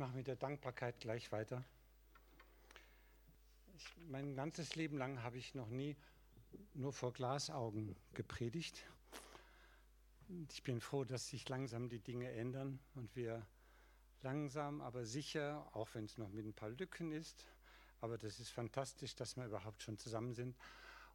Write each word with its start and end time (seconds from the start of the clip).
mache 0.00 0.16
mit 0.16 0.28
der 0.28 0.36
Dankbarkeit 0.36 0.98
gleich 0.98 1.30
weiter. 1.30 1.62
Ich, 3.76 3.86
mein 4.08 4.34
ganzes 4.34 4.74
Leben 4.74 4.96
lang 4.96 5.22
habe 5.22 5.36
ich 5.36 5.54
noch 5.54 5.68
nie 5.68 5.94
nur 6.72 6.94
vor 6.94 7.12
Glasaugen 7.12 7.94
gepredigt. 8.14 8.82
Ich 10.48 10.62
bin 10.62 10.80
froh, 10.80 11.04
dass 11.04 11.28
sich 11.28 11.46
langsam 11.50 11.90
die 11.90 11.98
Dinge 11.98 12.30
ändern 12.32 12.80
und 12.94 13.14
wir 13.14 13.46
langsam, 14.22 14.80
aber 14.80 15.04
sicher, 15.04 15.68
auch 15.74 15.90
wenn 15.92 16.06
es 16.06 16.16
noch 16.16 16.30
mit 16.30 16.46
ein 16.46 16.54
paar 16.54 16.70
Lücken 16.70 17.12
ist, 17.12 17.46
aber 18.00 18.16
das 18.16 18.40
ist 18.40 18.48
fantastisch, 18.48 19.14
dass 19.16 19.36
wir 19.36 19.44
überhaupt 19.44 19.82
schon 19.82 19.98
zusammen 19.98 20.32
sind. 20.32 20.56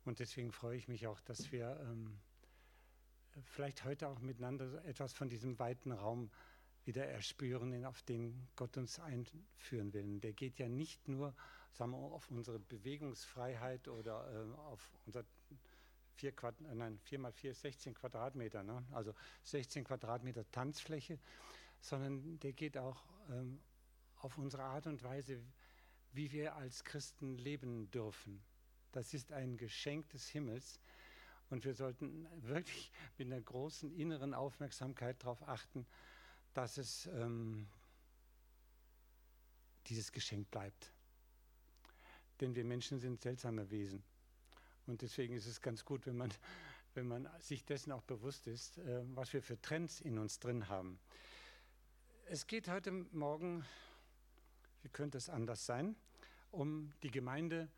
Und 0.04 0.20
deswegen 0.20 0.52
freue 0.52 0.78
ich 0.78 0.88
mich 0.88 1.08
auch, 1.08 1.22
dass 1.22 1.52
wir 1.52 1.80
ähm, 1.90 2.20
vielleicht 3.46 3.84
heute 3.84 4.10
auch 4.10 4.20
miteinander 4.20 4.86
etwas 4.86 5.12
von 5.12 5.28
diesem 5.28 5.58
weiten 5.58 5.92
Raum 5.92 6.30
wieder 6.86 7.06
erspüren, 7.06 7.86
auf 7.86 8.02
den 8.04 8.48
Gott 8.56 8.78
uns 8.78 9.00
einführen 9.00 9.94
will. 9.94 10.20
Der 10.20 10.34
geht 10.34 10.60
ja 10.60 10.70
nicht 10.70 11.08
nur 11.08 11.36
sagen 11.76 11.92
wir, 11.92 11.98
auf 11.98 12.32
unsere 12.32 12.60
Bewegungsfreiheit 12.60 13.88
oder 13.88 14.32
äh, 14.32 14.60
auf 14.60 14.90
unser 15.06 15.26
4 16.16 16.32
Quad 16.32 16.56
äh, 16.62 16.74
nein, 16.74 16.98
4 17.04 17.20
mal 17.20 17.32
4 17.32 17.52
ist 17.52 17.62
16 17.62 17.94
Quadratmeter, 17.94 18.64
ne? 18.64 18.84
also 18.92 19.14
16 19.44 19.84
Quadratmeter 19.84 20.50
Tanzfläche, 20.52 21.20
sondern 21.82 22.40
der 22.40 22.54
geht 22.54 22.78
auch 22.78 23.04
ähm, 23.30 23.60
auf 24.18 24.38
unsere 24.38 24.64
Art 24.64 24.88
und 24.88 25.04
Weise, 25.04 25.44
wie 26.14 26.32
wir 26.32 26.56
als 26.56 26.84
Christen 26.86 27.38
leben 27.38 27.92
dürfen. 27.92 28.42
Das 28.94 29.14
ist 29.14 29.34
ein 29.34 29.58
Geschenk 29.58 30.08
des 30.10 30.30
Himmels 30.30 30.80
und 31.50 31.66
wir 31.66 31.74
sollten 31.74 32.26
wirklich 32.42 32.92
mit 33.18 33.28
einer 33.28 33.42
großen 33.42 33.92
inneren 33.92 34.34
Aufmerksamkeit 34.34 35.22
darauf 35.22 35.46
achten, 35.48 35.86
dass 36.56 36.78
es 36.78 37.06
ähm, 37.08 37.68
dieses 39.88 40.12
Geschenk 40.12 40.50
bleibt. 40.50 40.92
Denn 42.40 42.56
wir 42.56 42.64
Menschen 42.64 43.00
sind 43.00 43.22
seltsame 43.22 43.70
Wesen. 43.70 44.04
Und 44.88 45.02
deswegen 45.02 45.36
ist 45.36 45.48
es 45.48 45.62
ganz 45.62 45.84
gut, 45.84 46.06
wenn 46.06 46.16
man, 46.16 46.34
wenn 46.94 47.08
man 47.08 47.30
sich 47.40 47.66
dessen 47.66 47.92
auch 47.92 48.04
bewusst 48.04 48.48
ist, 48.48 48.78
äh, 48.78 49.04
was 49.16 49.34
wir 49.34 49.42
für 49.42 49.60
Trends 49.62 50.00
in 50.00 50.18
uns 50.18 50.40
drin 50.40 50.70
haben. 50.70 50.98
Es 52.28 52.48
geht 52.48 52.70
heute 52.70 52.92
Morgen, 52.92 53.66
wie 54.82 54.90
könnte 54.90 55.18
es 55.18 55.30
anders 55.30 55.66
sein, 55.66 55.96
um 56.52 56.94
die 57.04 57.12
Gemeinde 57.12 57.70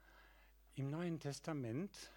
im 0.76 0.92
Neuen 0.92 1.20
Testament 1.20 2.12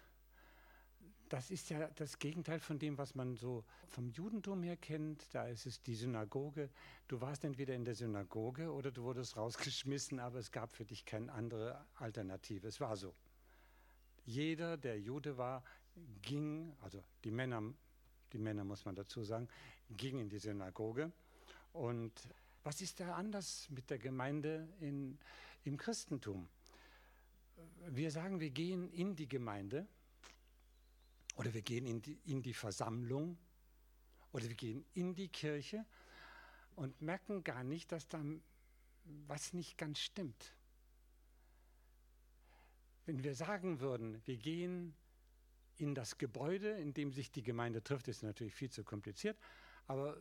das 1.31 1.49
ist 1.49 1.69
ja 1.69 1.87
das 1.95 2.19
Gegenteil 2.19 2.59
von 2.59 2.77
dem, 2.77 2.97
was 2.97 3.15
man 3.15 3.37
so 3.37 3.63
vom 3.87 4.09
Judentum 4.09 4.63
her 4.63 4.75
kennt. 4.75 5.33
Da 5.33 5.47
ist 5.47 5.65
es 5.65 5.81
die 5.81 5.95
Synagoge. 5.95 6.69
Du 7.07 7.21
warst 7.21 7.45
entweder 7.45 7.73
in 7.73 7.85
der 7.85 7.95
Synagoge 7.95 8.69
oder 8.69 8.91
du 8.91 9.03
wurdest 9.03 9.37
rausgeschmissen, 9.37 10.19
aber 10.19 10.39
es 10.39 10.51
gab 10.51 10.75
für 10.75 10.83
dich 10.83 11.05
keine 11.05 11.31
andere 11.31 11.85
Alternative. 11.95 12.67
Es 12.67 12.81
war 12.81 12.97
so. 12.97 13.15
Jeder, 14.25 14.75
der 14.75 14.99
Jude 14.99 15.37
war, 15.37 15.63
ging, 16.21 16.75
also 16.81 17.01
die 17.23 17.31
Männer, 17.31 17.63
die 18.33 18.37
Männer 18.37 18.65
muss 18.65 18.83
man 18.83 18.95
dazu 18.95 19.23
sagen, 19.23 19.47
ging 19.89 20.19
in 20.19 20.27
die 20.27 20.39
Synagoge. 20.39 21.13
Und 21.71 22.11
was 22.63 22.81
ist 22.81 22.99
da 22.99 23.15
anders 23.15 23.69
mit 23.69 23.89
der 23.89 23.99
Gemeinde 23.99 24.67
in, 24.81 25.17
im 25.63 25.77
Christentum? 25.77 26.49
Wir 27.87 28.11
sagen, 28.11 28.41
wir 28.41 28.49
gehen 28.49 28.89
in 28.89 29.15
die 29.15 29.29
Gemeinde 29.29 29.87
oder 31.35 31.53
wir 31.53 31.61
gehen 31.61 31.85
in 31.85 32.01
die, 32.01 32.19
in 32.25 32.41
die 32.41 32.53
Versammlung 32.53 33.37
oder 34.31 34.47
wir 34.47 34.55
gehen 34.55 34.85
in 34.93 35.15
die 35.15 35.29
Kirche 35.29 35.85
und 36.75 37.01
merken 37.01 37.43
gar 37.43 37.63
nicht, 37.63 37.91
dass 37.91 38.07
da 38.07 38.23
was 39.27 39.53
nicht 39.53 39.77
ganz 39.77 39.99
stimmt. 39.99 40.55
Wenn 43.05 43.23
wir 43.23 43.35
sagen 43.35 43.79
würden, 43.79 44.21
wir 44.25 44.37
gehen 44.37 44.95
in 45.77 45.95
das 45.95 46.17
Gebäude, 46.17 46.69
in 46.71 46.93
dem 46.93 47.11
sich 47.11 47.31
die 47.31 47.43
Gemeinde 47.43 47.83
trifft, 47.83 48.07
ist 48.07 48.23
natürlich 48.23 48.53
viel 48.53 48.69
zu 48.69 48.83
kompliziert, 48.83 49.37
aber 49.87 50.17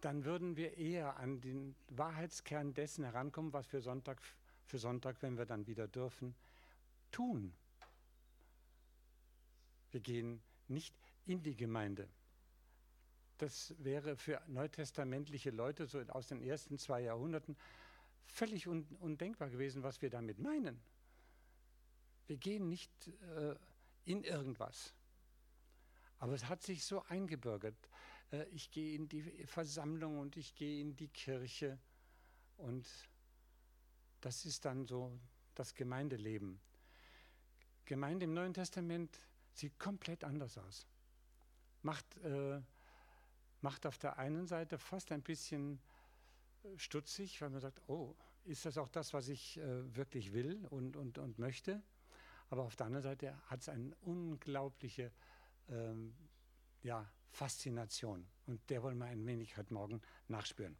dann 0.00 0.24
würden 0.24 0.56
wir 0.56 0.76
eher 0.78 1.16
an 1.18 1.40
den 1.40 1.76
Wahrheitskern 1.88 2.74
dessen 2.74 3.04
herankommen, 3.04 3.52
was 3.52 3.72
wir 3.72 3.80
Sonntag 3.80 4.20
für 4.64 4.78
Sonntag, 4.78 5.22
wenn 5.22 5.36
wir 5.36 5.46
dann 5.46 5.66
wieder 5.66 5.86
dürfen, 5.86 6.34
tun. 7.10 7.54
Wir 9.92 10.00
gehen 10.00 10.42
nicht 10.68 10.94
in 11.26 11.42
die 11.42 11.54
Gemeinde. 11.54 12.08
Das 13.38 13.74
wäre 13.78 14.16
für 14.16 14.42
neutestamentliche 14.46 15.50
Leute 15.50 15.86
so 15.86 16.00
aus 16.08 16.28
den 16.28 16.40
ersten 16.40 16.78
zwei 16.78 17.02
Jahrhunderten 17.02 17.56
völlig 18.24 18.66
un 18.66 18.84
undenkbar 19.00 19.50
gewesen, 19.50 19.82
was 19.82 20.00
wir 20.00 20.10
damit 20.10 20.38
meinen. 20.38 20.80
Wir 22.26 22.36
gehen 22.36 22.68
nicht 22.68 23.08
äh, 23.08 23.54
in 24.04 24.24
irgendwas. 24.24 24.94
Aber 26.18 26.34
es 26.34 26.48
hat 26.48 26.62
sich 26.62 26.84
so 26.84 27.02
eingebürgert. 27.02 27.76
Äh, 28.30 28.44
ich 28.50 28.70
gehe 28.70 28.94
in 28.94 29.08
die 29.08 29.22
Versammlung 29.46 30.18
und 30.18 30.36
ich 30.36 30.54
gehe 30.54 30.80
in 30.80 30.96
die 30.96 31.08
Kirche. 31.08 31.78
Und 32.56 32.88
das 34.20 34.44
ist 34.44 34.64
dann 34.64 34.86
so 34.86 35.18
das 35.54 35.74
Gemeindeleben. 35.74 36.60
Gemeinde 37.84 38.24
im 38.24 38.34
Neuen 38.34 38.54
Testament 38.54 39.20
sieht 39.52 39.78
komplett 39.78 40.24
anders 40.24 40.58
aus. 40.58 40.86
Macht, 41.82 42.16
äh, 42.18 42.60
macht 43.60 43.86
auf 43.86 43.98
der 43.98 44.18
einen 44.18 44.46
Seite 44.46 44.78
fast 44.78 45.12
ein 45.12 45.22
bisschen 45.22 45.80
äh, 46.62 46.78
stutzig, 46.78 47.40
weil 47.40 47.50
man 47.50 47.60
sagt, 47.60 47.80
oh, 47.88 48.14
ist 48.44 48.64
das 48.64 48.78
auch 48.78 48.88
das, 48.88 49.12
was 49.12 49.28
ich 49.28 49.58
äh, 49.58 49.96
wirklich 49.96 50.32
will 50.32 50.66
und, 50.70 50.96
und, 50.96 51.18
und 51.18 51.38
möchte? 51.38 51.82
Aber 52.50 52.64
auf 52.64 52.76
der 52.76 52.86
anderen 52.86 53.02
Seite 53.02 53.36
hat 53.46 53.60
es 53.60 53.68
eine 53.68 53.94
unglaubliche 54.02 55.10
ähm, 55.68 56.14
ja, 56.82 57.10
Faszination. 57.30 58.26
Und 58.46 58.68
der 58.68 58.82
wollen 58.82 58.98
wir 58.98 59.06
ein 59.06 59.24
wenig 59.26 59.56
heute 59.56 59.72
Morgen 59.72 60.02
nachspüren. 60.28 60.76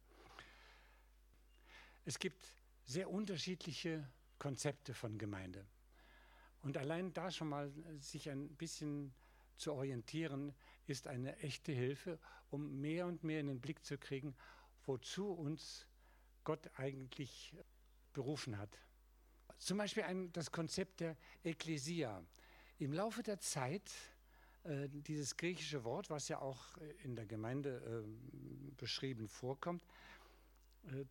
Es 2.05 2.19
gibt 2.19 2.45
sehr 2.85 3.09
unterschiedliche 3.09 4.07
Konzepte 4.37 4.93
von 4.93 5.17
Gemeinde. 5.17 5.65
Und 6.63 6.77
allein 6.77 7.13
da 7.13 7.29
schon 7.29 7.49
mal 7.49 7.71
sich 7.99 8.29
ein 8.29 8.47
bisschen 8.55 9.13
zu 9.57 9.73
orientieren, 9.73 10.53
ist 10.87 11.07
eine 11.07 11.37
echte 11.39 11.73
Hilfe, 11.73 12.19
um 12.49 12.79
mehr 12.79 13.05
und 13.05 13.23
mehr 13.23 13.41
in 13.41 13.47
den 13.47 13.59
Blick 13.59 13.85
zu 13.85 13.97
kriegen, 13.97 14.33
wozu 14.85 15.31
uns 15.31 15.85
Gott 16.43 16.69
eigentlich 16.75 17.53
berufen 18.13 18.57
hat. 18.57 18.77
Zum 19.57 19.77
Beispiel 19.77 20.03
ein, 20.03 20.31
das 20.31 20.51
Konzept 20.51 21.01
der 21.01 21.17
Ekklesia. 21.43 22.23
Im 22.79 22.93
Laufe 22.93 23.23
der 23.23 23.39
Zeit, 23.39 23.91
äh, 24.63 24.87
dieses 24.89 25.35
griechische 25.35 25.83
Wort, 25.83 26.09
was 26.09 26.29
ja 26.29 26.39
auch 26.39 26.77
in 27.03 27.15
der 27.15 27.25
Gemeinde 27.25 28.05
äh, 28.05 28.71
beschrieben 28.77 29.27
vorkommt, 29.27 29.85
äh, 30.85 31.05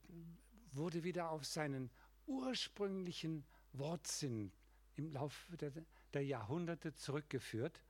wurde 0.73 1.05
wieder 1.05 1.31
auf 1.31 1.45
seinen 1.45 1.91
ursprünglichen 2.27 3.45
Wortsinn 3.73 4.53
im 4.97 5.11
Laufe 5.11 5.57
der, 5.57 5.73
der 6.13 6.25
Jahrhunderte 6.25 6.95
zurückgeführt, 6.95 7.83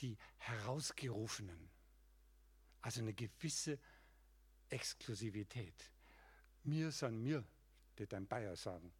die 0.00 0.16
Herausgerufenen. 0.38 1.70
Also 2.80 3.00
eine 3.00 3.14
gewisse 3.14 3.78
Exklusivität. 4.68 5.90
Mir 6.64 6.90
san 6.90 7.22
mir, 7.22 7.44
wird 7.96 8.12
ein 8.14 8.26
Bayer 8.26 8.56
sagen. 8.56 8.92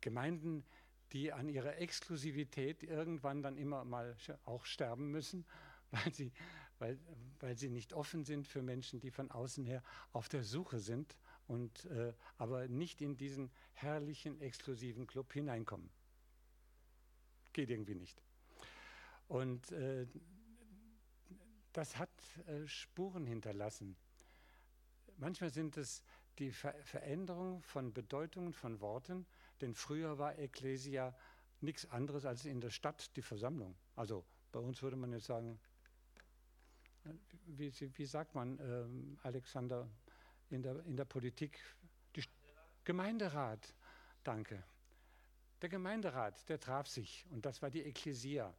Gemeinden, 0.00 0.64
die 1.12 1.32
an 1.32 1.48
ihrer 1.48 1.76
Exklusivität 1.78 2.82
irgendwann 2.82 3.42
dann 3.42 3.56
immer 3.56 3.84
mal 3.84 4.16
auch 4.44 4.64
sterben 4.64 5.10
müssen, 5.10 5.46
weil 5.90 6.12
sie, 6.12 6.32
weil, 6.78 6.98
weil 7.40 7.56
sie 7.56 7.68
nicht 7.68 7.92
offen 7.92 8.24
sind 8.24 8.46
für 8.46 8.62
Menschen, 8.62 9.00
die 9.00 9.10
von 9.10 9.30
außen 9.30 9.64
her 9.64 9.82
auf 10.12 10.28
der 10.28 10.42
Suche 10.42 10.80
sind 10.80 11.16
und 11.46 11.84
äh, 11.86 12.12
aber 12.38 12.68
nicht 12.68 13.00
in 13.00 13.16
diesen 13.16 13.50
herrlichen, 13.72 14.40
exklusiven 14.40 15.06
Club 15.06 15.32
hineinkommen. 15.32 15.90
Geht 17.52 17.70
irgendwie 17.70 17.94
nicht. 17.94 18.22
Und 19.28 19.72
äh, 19.72 20.06
das 21.72 21.96
hat 21.96 22.10
äh, 22.46 22.66
Spuren 22.66 23.26
hinterlassen. 23.26 23.96
Manchmal 25.16 25.50
sind 25.50 25.76
es 25.76 26.02
die 26.38 26.50
Ver 26.50 26.74
Veränderung 26.82 27.62
von 27.62 27.92
Bedeutungen 27.92 28.52
von 28.52 28.80
Worten, 28.80 29.26
denn 29.60 29.74
früher 29.74 30.18
war 30.18 30.38
Ecclesia 30.38 31.14
nichts 31.60 31.86
anderes 31.90 32.24
als 32.24 32.44
in 32.44 32.60
der 32.60 32.70
Stadt 32.70 33.14
die 33.16 33.22
Versammlung. 33.22 33.76
Also 33.94 34.24
bei 34.50 34.60
uns 34.60 34.82
würde 34.82 34.96
man 34.96 35.12
jetzt 35.12 35.26
sagen, 35.26 35.60
äh, 37.04 37.10
wie, 37.46 37.72
wie 37.96 38.06
sagt 38.06 38.34
man, 38.34 38.58
ähm, 38.60 39.18
Alexander, 39.22 39.88
in 40.52 40.62
der, 40.62 40.84
in 40.84 40.96
der 40.96 41.04
Politik. 41.04 41.58
Die 42.14 42.24
Gemeinderat, 42.84 43.74
danke. 44.22 44.62
Der 45.60 45.68
Gemeinderat, 45.68 46.48
der 46.48 46.58
traf 46.60 46.88
sich 46.88 47.26
und 47.30 47.46
das 47.46 47.62
war 47.62 47.70
die 47.70 47.82
Ekklesia. 47.82 48.54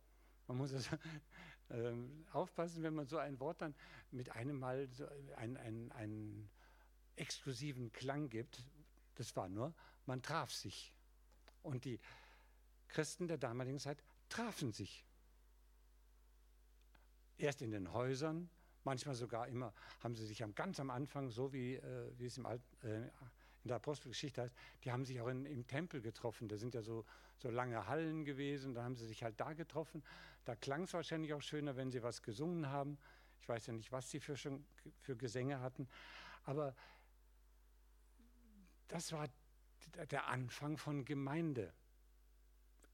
Man 0.48 0.58
muss 0.58 0.74
also, 0.74 0.96
äh, 1.70 1.94
aufpassen, 2.32 2.84
wenn 2.84 2.96
man 2.96 3.08
so 3.08 3.18
ein 3.18 3.40
Wort 3.40 3.62
dann 3.62 3.76
mit 4.12 4.32
einem 4.32 4.60
Mal 4.60 4.88
so 4.92 5.08
ein, 5.36 5.58
ein, 5.58 5.92
ein 5.94 6.50
exklusiven 7.16 7.92
Klang 7.92 8.30
gibt. 8.30 8.64
Das 9.16 9.36
war 9.36 9.50
nur, 9.50 9.74
man 10.06 10.22
traf 10.22 10.52
sich. 10.52 10.94
Und 11.62 11.86
die 11.86 12.00
Christen 12.88 13.28
der 13.28 13.38
damaligen 13.38 13.80
Zeit 13.80 14.04
trafen 14.30 14.72
sich. 14.72 15.06
Erst 17.38 17.62
in 17.62 17.72
den 17.72 17.92
Häusern, 17.92 18.50
manchmal 18.86 19.16
sogar 19.16 19.48
immer, 19.48 19.74
haben 20.02 20.16
sie 20.16 20.26
sich 20.26 20.44
am, 20.44 20.56
ganz 20.56 20.80
am 20.80 20.90
Anfang, 20.90 21.30
so 21.30 21.54
wie, 21.54 21.76
äh, 21.76 22.12
wie 22.18 22.26
es 22.26 22.38
im 22.38 22.46
Alten, 22.46 22.88
äh, 22.88 23.10
in 23.64 23.70
der 23.70 23.78
Apostelgeschichte 23.78 24.42
heißt, 24.42 24.56
die 24.84 24.92
haben 24.92 25.06
sich 25.06 25.22
auch 25.22 25.28
in, 25.28 25.46
im 25.46 25.66
Tempel 25.68 26.02
getroffen. 26.02 26.50
Da 26.50 26.58
sind 26.58 26.74
ja 26.74 26.82
so, 26.82 27.06
so 27.38 27.50
lange 27.50 27.88
Hallen 27.88 28.26
gewesen, 28.26 28.74
da 28.74 28.84
haben 28.84 28.96
sie 28.96 29.08
sich 29.08 29.24
halt 29.24 29.40
da 29.40 29.54
getroffen. 29.54 30.04
Da 30.44 30.56
klang 30.56 30.84
es 30.84 30.94
wahrscheinlich 30.94 31.34
auch 31.34 31.42
schöner, 31.42 31.78
wenn 31.78 31.90
sie 31.90 32.04
was 32.04 32.22
gesungen 32.22 32.68
haben. 32.68 32.98
Ich 33.40 33.48
weiß 33.48 33.68
ja 33.68 33.74
nicht, 33.74 33.92
was 33.92 34.10
sie 34.10 34.20
für, 34.20 34.36
schon, 34.36 34.66
für 35.00 35.16
Gesänge 35.16 35.62
hatten, 35.62 35.88
aber 36.44 36.76
das 38.90 39.12
war 39.12 39.28
der 40.12 40.28
Anfang 40.28 40.78
von 40.78 41.06
Gemeinde, 41.06 41.74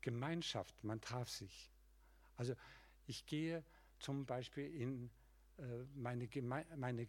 Gemeinschaft, 0.02 0.84
man 0.84 1.02
traf 1.02 1.30
sich. 1.30 1.72
Also 2.36 2.56
ich 3.06 3.26
gehe 3.26 3.64
zum 4.00 4.26
Beispiel 4.26 4.74
in 4.74 5.12
meine, 5.96 6.28
Geme 6.28 6.66
meine, 6.76 7.08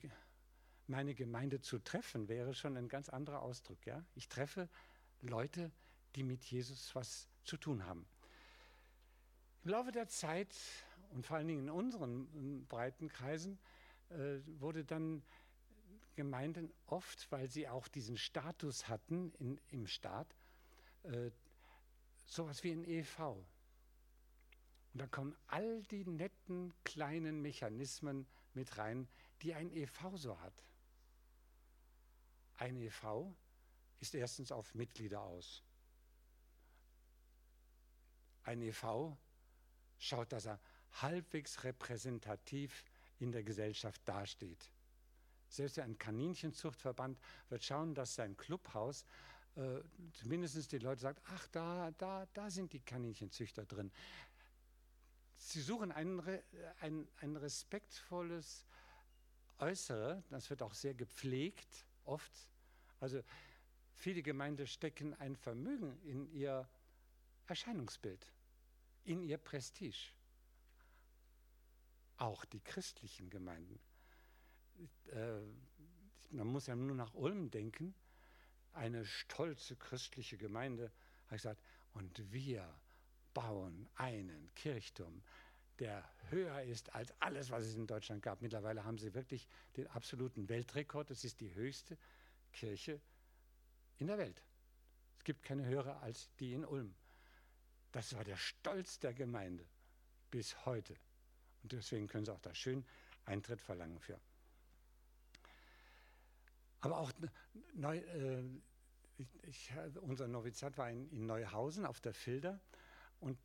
meine 0.86 1.14
Gemeinde 1.14 1.60
zu 1.60 1.78
treffen, 1.78 2.28
wäre 2.28 2.54
schon 2.54 2.76
ein 2.76 2.88
ganz 2.88 3.08
anderer 3.08 3.42
Ausdruck. 3.42 3.86
Ja? 3.86 4.04
Ich 4.14 4.28
treffe 4.28 4.68
Leute, 5.20 5.70
die 6.16 6.22
mit 6.22 6.44
Jesus 6.44 6.94
was 6.94 7.28
zu 7.44 7.56
tun 7.56 7.86
haben. 7.86 8.06
Im 9.64 9.70
Laufe 9.70 9.92
der 9.92 10.08
Zeit 10.08 10.54
und 11.10 11.26
vor 11.26 11.36
allen 11.36 11.48
Dingen 11.48 11.64
in 11.64 11.70
unseren 11.70 12.66
breiten 12.66 13.08
Kreisen 13.08 13.58
äh, 14.08 14.40
wurde 14.58 14.84
dann 14.84 15.22
Gemeinden 16.16 16.72
oft, 16.86 17.30
weil 17.30 17.48
sie 17.48 17.68
auch 17.68 17.88
diesen 17.88 18.16
Status 18.16 18.88
hatten 18.88 19.32
in, 19.38 19.60
im 19.68 19.86
Staat, 19.86 20.34
äh, 21.04 21.30
sowas 22.26 22.64
wie 22.64 22.72
ein 22.72 22.84
EV. 22.84 23.18
Und 24.92 25.00
da 25.00 25.06
kommen 25.06 25.36
all 25.46 25.82
die 25.84 26.04
netten 26.04 26.74
kleinen 26.84 27.40
Mechanismen 27.42 28.26
mit 28.54 28.76
rein, 28.78 29.08
die 29.42 29.54
ein 29.54 29.70
EV 29.70 30.16
so 30.16 30.38
hat. 30.40 30.64
Ein 32.56 32.76
EV 32.76 33.34
ist 34.00 34.14
erstens 34.14 34.52
auf 34.52 34.74
Mitglieder 34.74 35.20
aus. 35.20 35.62
Ein 38.42 38.62
EV 38.62 39.16
schaut, 39.98 40.32
dass 40.32 40.46
er 40.46 40.60
halbwegs 40.92 41.64
repräsentativ 41.64 42.84
in 43.18 43.32
der 43.32 43.42
Gesellschaft 43.42 44.00
dasteht. 44.06 44.70
Selbst 45.48 45.78
ein 45.78 45.98
Kaninchenzuchtverband 45.98 47.18
wird 47.48 47.64
schauen, 47.64 47.94
dass 47.94 48.14
sein 48.14 48.36
Clubhaus 48.36 49.04
äh, 49.56 49.80
zumindest 50.12 50.70
die 50.72 50.78
Leute 50.78 51.00
sagt, 51.00 51.22
ach, 51.26 51.48
da, 51.48 51.90
da, 51.98 52.26
da 52.32 52.50
sind 52.50 52.72
die 52.72 52.80
Kaninchenzüchter 52.80 53.66
drin. 53.66 53.90
Sie 55.42 55.62
suchen 55.62 55.90
ein, 55.90 56.20
ein, 56.80 57.08
ein 57.16 57.36
respektvolles 57.36 58.66
Äußere, 59.58 60.22
das 60.28 60.50
wird 60.50 60.62
auch 60.62 60.74
sehr 60.74 60.92
gepflegt, 60.92 61.86
oft. 62.04 62.30
Also 63.00 63.22
viele 63.94 64.22
Gemeinden 64.22 64.66
stecken 64.66 65.14
ein 65.14 65.34
Vermögen 65.34 65.98
in 66.02 66.30
ihr 66.30 66.68
Erscheinungsbild, 67.46 68.30
in 69.04 69.22
ihr 69.22 69.38
Prestige. 69.38 70.12
Auch 72.18 72.44
die 72.44 72.60
christlichen 72.60 73.30
Gemeinden. 73.30 73.80
Äh, 75.10 75.40
man 76.28 76.48
muss 76.48 76.66
ja 76.66 76.76
nur 76.76 76.94
nach 76.94 77.14
Ulm 77.14 77.50
denken. 77.50 77.94
Eine 78.74 79.06
stolze 79.06 79.74
christliche 79.74 80.36
Gemeinde, 80.36 80.92
habe 81.24 81.36
ich 81.36 81.42
gesagt, 81.42 81.62
und 81.94 82.30
wir 82.30 82.78
bauen 83.34 83.88
einen 83.96 84.50
Kirchturm, 84.54 85.22
der 85.78 86.08
höher 86.28 86.62
ist 86.62 86.94
als 86.94 87.12
alles, 87.20 87.50
was 87.50 87.64
es 87.64 87.74
in 87.74 87.86
Deutschland 87.86 88.22
gab. 88.22 88.42
Mittlerweile 88.42 88.84
haben 88.84 88.98
sie 88.98 89.14
wirklich 89.14 89.48
den 89.76 89.86
absoluten 89.88 90.48
Weltrekord. 90.48 91.10
Es 91.10 91.24
ist 91.24 91.40
die 91.40 91.54
höchste 91.54 91.96
Kirche 92.52 93.00
in 93.98 94.06
der 94.06 94.18
Welt. 94.18 94.42
Es 95.18 95.24
gibt 95.24 95.42
keine 95.42 95.64
höhere 95.64 96.00
als 96.00 96.30
die 96.38 96.52
in 96.52 96.64
Ulm. 96.64 96.94
Das 97.92 98.14
war 98.14 98.24
der 98.24 98.36
Stolz 98.36 98.98
der 98.98 99.14
Gemeinde 99.14 99.66
bis 100.30 100.64
heute. 100.64 100.94
Und 101.62 101.72
deswegen 101.72 102.06
können 102.06 102.24
sie 102.24 102.32
auch 102.32 102.40
da 102.40 102.54
schön 102.54 102.84
Eintritt 103.24 103.60
verlangen 103.60 103.98
für. 103.98 104.20
Aber 106.80 106.98
auch 106.98 107.12
neu, 107.74 107.98
äh, 107.98 108.42
ich, 109.42 109.70
unser 110.00 110.28
Novizat 110.28 110.78
war 110.78 110.90
in, 110.90 111.10
in, 111.10 111.26
Neuhausen 111.26 111.84
auf 111.84 112.00
der 112.00 112.14
Filder 112.14 112.60
und 113.20 113.38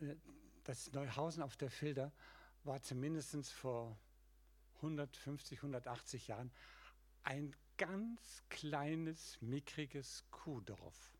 äh, 0.00 0.16
das 0.64 0.92
Neuhausen 0.92 1.42
auf 1.42 1.56
der 1.56 1.70
Filder 1.70 2.12
war 2.64 2.82
zumindest 2.82 3.50
vor 3.52 3.98
150, 4.76 5.58
180 5.58 6.28
Jahren 6.28 6.52
ein 7.22 7.54
ganz 7.76 8.42
kleines, 8.48 9.40
mickriges 9.40 10.24
Kuhdorf. 10.30 11.18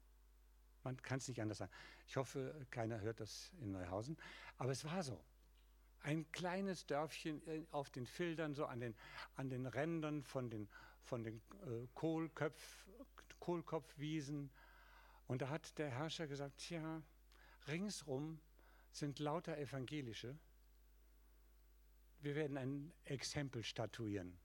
Man 0.82 0.96
kann 1.02 1.18
es 1.18 1.28
nicht 1.28 1.40
anders 1.40 1.58
sagen. 1.58 1.72
Ich 2.06 2.16
hoffe, 2.16 2.66
keiner 2.70 3.00
hört 3.00 3.20
das 3.20 3.52
in 3.60 3.72
Neuhausen, 3.72 4.16
aber 4.58 4.72
es 4.72 4.84
war 4.84 5.02
so. 5.02 5.22
Ein 6.02 6.30
kleines 6.32 6.86
Dörfchen 6.86 7.46
äh, 7.46 7.62
auf 7.70 7.90
den 7.90 8.06
Fildern, 8.06 8.54
so 8.54 8.64
an 8.64 8.80
den, 8.80 8.96
an 9.36 9.50
den 9.50 9.66
Rändern 9.66 10.22
von 10.22 10.48
den, 10.48 10.68
von 11.02 11.22
den 11.22 11.42
äh, 11.66 11.86
Kohlköpf, 11.94 12.86
Kohlkopfwiesen. 13.38 14.50
Und 15.26 15.42
da 15.42 15.50
hat 15.50 15.76
der 15.78 15.90
Herrscher 15.90 16.26
gesagt, 16.26 16.56
tja, 16.56 17.02
ringsrum 17.68 18.40
sind 18.92 19.18
lauter 19.18 19.56
Evangelische. 19.58 20.36
Wir 22.20 22.34
werden 22.34 22.56
ein 22.56 22.92
Exempel 23.04 23.62
statuieren 23.62 24.38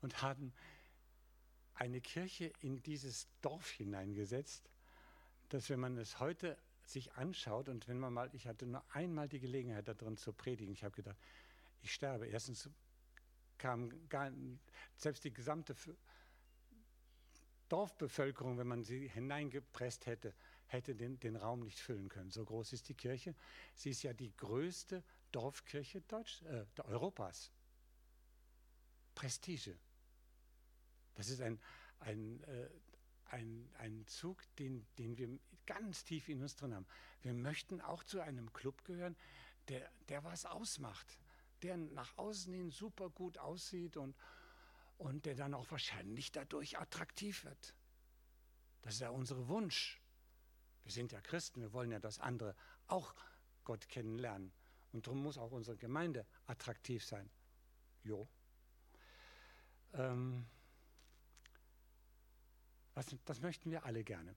und 0.00 0.22
haben 0.22 0.52
eine 1.74 2.00
Kirche 2.00 2.52
in 2.60 2.82
dieses 2.82 3.28
Dorf 3.40 3.70
hineingesetzt, 3.70 4.70
dass 5.48 5.68
wenn 5.70 5.80
man 5.80 5.96
es 5.98 6.18
heute 6.20 6.58
sich 6.84 7.12
anschaut 7.14 7.68
und 7.68 7.88
wenn 7.88 7.98
man 7.98 8.12
mal, 8.12 8.30
ich 8.34 8.46
hatte 8.46 8.66
nur 8.66 8.84
einmal 8.94 9.28
die 9.28 9.40
Gelegenheit 9.40 9.88
da 9.88 9.94
drin 9.94 10.16
zu 10.16 10.32
predigen, 10.32 10.72
ich 10.72 10.84
habe 10.84 10.94
gedacht, 10.94 11.18
ich 11.82 11.92
sterbe. 11.92 12.26
Erstens 12.26 12.70
kam 13.58 14.08
gar, 14.08 14.30
selbst 14.96 15.24
die 15.24 15.32
gesamte 15.32 15.74
Dorfbevölkerung, 17.68 18.58
wenn 18.58 18.68
man 18.68 18.84
sie 18.84 19.08
hineingepresst 19.08 20.06
hätte, 20.06 20.34
hätte 20.66 20.94
den, 20.94 21.18
den 21.20 21.36
Raum 21.36 21.60
nicht 21.60 21.80
füllen 21.80 22.08
können. 22.08 22.30
So 22.30 22.44
groß 22.44 22.72
ist 22.72 22.88
die 22.88 22.94
Kirche. 22.94 23.34
Sie 23.74 23.90
ist 23.90 24.02
ja 24.02 24.12
die 24.12 24.34
größte 24.36 25.02
Dorfkirche 25.32 26.00
Deutsch, 26.02 26.42
äh, 26.42 26.64
Europas. 26.82 27.50
Prestige. 29.14 29.78
Das 31.14 31.28
ist 31.28 31.40
ein, 31.40 31.58
ein, 32.00 32.42
äh, 32.44 32.68
ein, 33.26 33.68
ein 33.78 34.06
Zug, 34.06 34.42
den, 34.56 34.86
den 34.98 35.16
wir 35.16 35.38
ganz 35.66 36.04
tief 36.04 36.28
in 36.28 36.42
uns 36.42 36.56
drin 36.56 36.74
haben. 36.74 36.86
Wir 37.22 37.34
möchten 37.34 37.80
auch 37.80 38.04
zu 38.04 38.20
einem 38.20 38.52
Club 38.52 38.84
gehören, 38.84 39.16
der, 39.68 39.90
der 40.08 40.22
was 40.24 40.44
ausmacht, 40.44 41.18
der 41.62 41.76
nach 41.76 42.16
außen 42.18 42.52
hin 42.52 42.70
super 42.70 43.10
gut 43.10 43.38
aussieht 43.38 43.96
und, 43.96 44.14
und 44.98 45.26
der 45.26 45.34
dann 45.34 45.54
auch 45.54 45.70
wahrscheinlich 45.70 46.30
dadurch 46.32 46.78
attraktiv 46.78 47.44
wird. 47.44 47.74
Das 48.82 48.94
ist 48.94 49.00
ja 49.00 49.10
unser 49.10 49.48
Wunsch. 49.48 50.00
Wir 50.86 50.92
sind 50.92 51.10
ja 51.10 51.20
Christen, 51.20 51.60
wir 51.62 51.72
wollen 51.72 51.90
ja, 51.90 51.98
dass 51.98 52.20
andere 52.20 52.54
auch 52.86 53.12
Gott 53.64 53.88
kennenlernen. 53.88 54.52
Und 54.92 55.04
darum 55.08 55.20
muss 55.20 55.36
auch 55.36 55.50
unsere 55.50 55.76
Gemeinde 55.76 56.24
attraktiv 56.46 57.04
sein. 57.04 57.28
Jo. 58.04 58.28
Ähm, 59.94 60.46
das, 62.94 63.16
das, 63.24 63.40
möchten 63.40 63.72
wir 63.72 63.84
alle 63.84 64.04
gerne. 64.04 64.36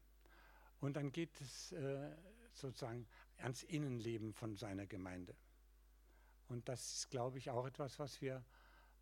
Und 0.79 0.95
dann 0.95 1.11
geht 1.11 1.39
es 1.39 1.71
äh, 1.73 2.15
sozusagen 2.55 3.07
ans 3.37 3.61
Innenleben 3.61 4.33
von 4.33 4.55
seiner 4.55 4.87
Gemeinde. 4.87 5.35
Und 6.47 6.67
das 6.67 6.95
ist, 6.95 7.11
glaube 7.11 7.37
ich, 7.37 7.51
auch 7.51 7.67
etwas, 7.67 7.99
was 7.99 8.21
wir 8.21 8.43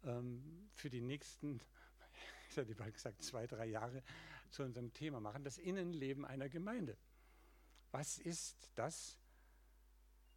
ähm, 0.04 0.70
für 0.74 0.90
die 0.90 1.02
nächsten, 1.02 1.62
ich 2.50 2.58
hätte 2.58 2.76
bald 2.76 2.94
gesagt, 2.94 3.24
zwei, 3.24 3.48
drei 3.48 3.68
Jahre 3.68 4.04
zu 4.50 4.64
unserem 4.64 4.92
Thema 4.92 5.22
machen, 5.22 5.46
das 5.46 5.58
Innenleben 5.58 6.26
einer 6.26 6.50
Gemeinde. 6.50 6.98
Was 7.92 8.18
ist 8.18 8.70
das, 8.76 9.18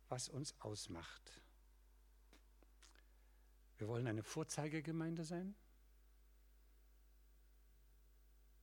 was 0.09 0.29
uns 0.29 0.55
ausmacht? 0.61 1.43
Wir 3.79 3.89
wollen 3.89 4.07
eine 4.07 4.23
Vorzeigegemeinde 4.23 5.25
sein. 5.25 5.55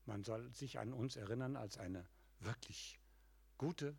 Man 0.06 0.24
soll 0.24 0.54
sich 0.54 0.80
an 0.80 0.94
uns 0.94 1.16
erinnern 1.16 1.56
als 1.58 1.78
eine 1.78 2.08
wirklich 2.40 3.00
gute, 3.58 3.98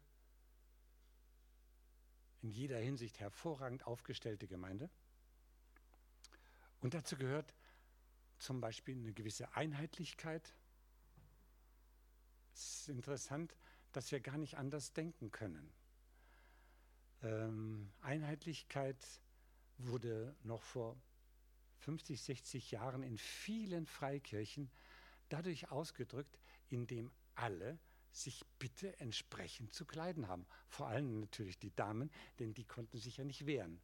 in 2.41 2.51
jeder 2.51 2.79
Hinsicht 2.79 3.19
hervorragend 3.21 3.87
aufgestellte 3.87 4.47
Gemeinde. 4.47 4.89
Und 6.81 6.95
dazu 6.95 7.17
gehört, 7.17 7.53
zum 8.39 8.61
Beispiel 8.61 8.97
eine 8.97 9.13
gewisse 9.13 9.53
Einheitlichkeit. 9.55 10.55
Es 12.55 12.81
ist 12.81 12.89
interessant, 12.89 13.57
dass 13.99 14.13
wir 14.13 14.21
gar 14.21 14.39
nicht 14.39 14.57
anders 14.57 14.93
denken 14.93 15.33
können. 15.33 15.73
Ähm, 17.21 17.91
Einheitlichkeit 18.01 19.05
wurde 19.77 20.37
noch 20.45 20.63
vor 20.63 20.97
50, 21.79 22.23
60 22.23 22.71
Jahren 22.71 23.03
in 23.03 23.19
vielen 23.19 23.87
Freikirchen 23.87 24.71
dadurch 25.31 25.73
ausgedrückt, 25.73 26.39
indem 26.69 27.11
alle 27.35 27.81
sich 28.13 28.45
bitte 28.61 28.97
entsprechend 29.01 29.75
zu 29.75 29.85
kleiden 29.85 30.29
haben. 30.29 30.47
Vor 30.69 30.87
allem 30.87 31.19
natürlich 31.19 31.59
die 31.59 31.75
Damen, 31.75 32.13
denn 32.39 32.55
die 32.55 32.67
konnten 32.67 32.99
sich 32.99 33.17
ja 33.17 33.25
nicht 33.25 33.47
wehren. 33.47 33.81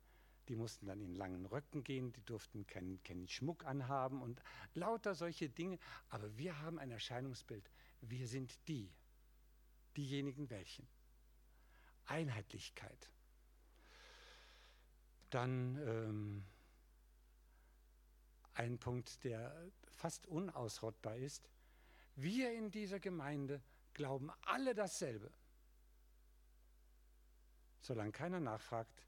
Die 0.47 0.54
mussten 0.54 0.87
dann 0.87 1.00
in 1.00 1.16
langen 1.16 1.44
Röcken 1.44 1.83
gehen, 1.83 2.12
die 2.12 2.23
durften 2.23 2.68
keinen, 2.68 3.02
keinen 3.02 3.26
Schmuck 3.26 3.64
anhaben 3.64 4.23
und 4.23 4.40
lauter 4.75 5.16
solche 5.16 5.50
Dinge. 5.50 5.80
Aber 6.09 6.38
wir 6.38 6.61
haben 6.61 6.78
ein 6.78 6.92
Erscheinungsbild. 6.92 7.68
Wir 8.00 8.28
sind 8.28 8.56
die, 8.68 8.92
diejenigen 9.96 10.50
welchen. 10.50 10.86
Einheitlichkeit. 12.06 13.10
Dann 15.30 15.76
ähm, 15.86 16.44
ein 18.54 18.78
Punkt, 18.78 19.24
der 19.24 19.70
fast 19.86 20.26
unausrottbar 20.26 21.16
ist. 21.16 21.50
Wir 22.14 22.52
in 22.52 22.70
dieser 22.70 23.00
Gemeinde 23.00 23.62
glauben 23.94 24.30
alle 24.42 24.74
dasselbe. 24.74 25.30
Solange 27.80 28.12
keiner 28.12 28.40
nachfragt, 28.40 29.06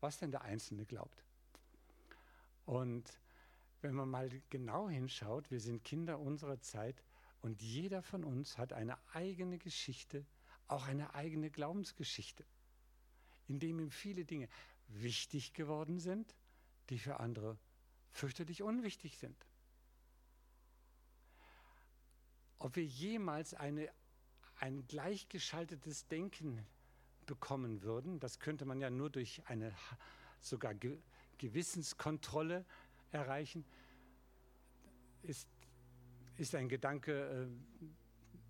was 0.00 0.18
denn 0.18 0.30
der 0.30 0.42
Einzelne 0.42 0.84
glaubt. 0.86 1.24
Und 2.66 3.20
wenn 3.80 3.94
man 3.94 4.08
mal 4.08 4.30
genau 4.50 4.88
hinschaut, 4.88 5.50
wir 5.50 5.60
sind 5.60 5.84
Kinder 5.84 6.18
unserer 6.18 6.60
Zeit 6.60 7.02
und 7.42 7.62
jeder 7.62 8.02
von 8.02 8.24
uns 8.24 8.58
hat 8.58 8.72
eine 8.72 8.98
eigene 9.14 9.58
Geschichte, 9.58 10.26
auch 10.68 10.86
eine 10.86 11.14
eigene 11.14 11.50
Glaubensgeschichte, 11.50 12.44
in 13.48 13.58
dem 13.58 13.80
ihm 13.80 13.90
viele 13.90 14.24
Dinge 14.24 14.48
wichtig 14.88 15.52
geworden 15.54 15.98
sind, 15.98 16.34
die 16.90 16.98
für 16.98 17.20
andere 17.20 17.58
fürchterlich 18.12 18.62
unwichtig 18.62 19.18
sind. 19.18 19.36
Ob 22.58 22.76
wir 22.76 22.84
jemals 22.84 23.54
eine, 23.54 23.90
ein 24.56 24.86
gleichgeschaltetes 24.86 26.06
Denken 26.08 26.66
bekommen 27.24 27.82
würden, 27.82 28.20
das 28.20 28.38
könnte 28.38 28.66
man 28.66 28.80
ja 28.80 28.90
nur 28.90 29.08
durch 29.08 29.42
eine 29.46 29.74
sogar 30.40 30.74
Gewissenskontrolle 31.38 32.66
erreichen, 33.12 33.64
ist, 35.22 35.48
ist 36.40 36.54
ein 36.54 36.68
Gedanke, 36.68 37.12
äh, 37.12 37.46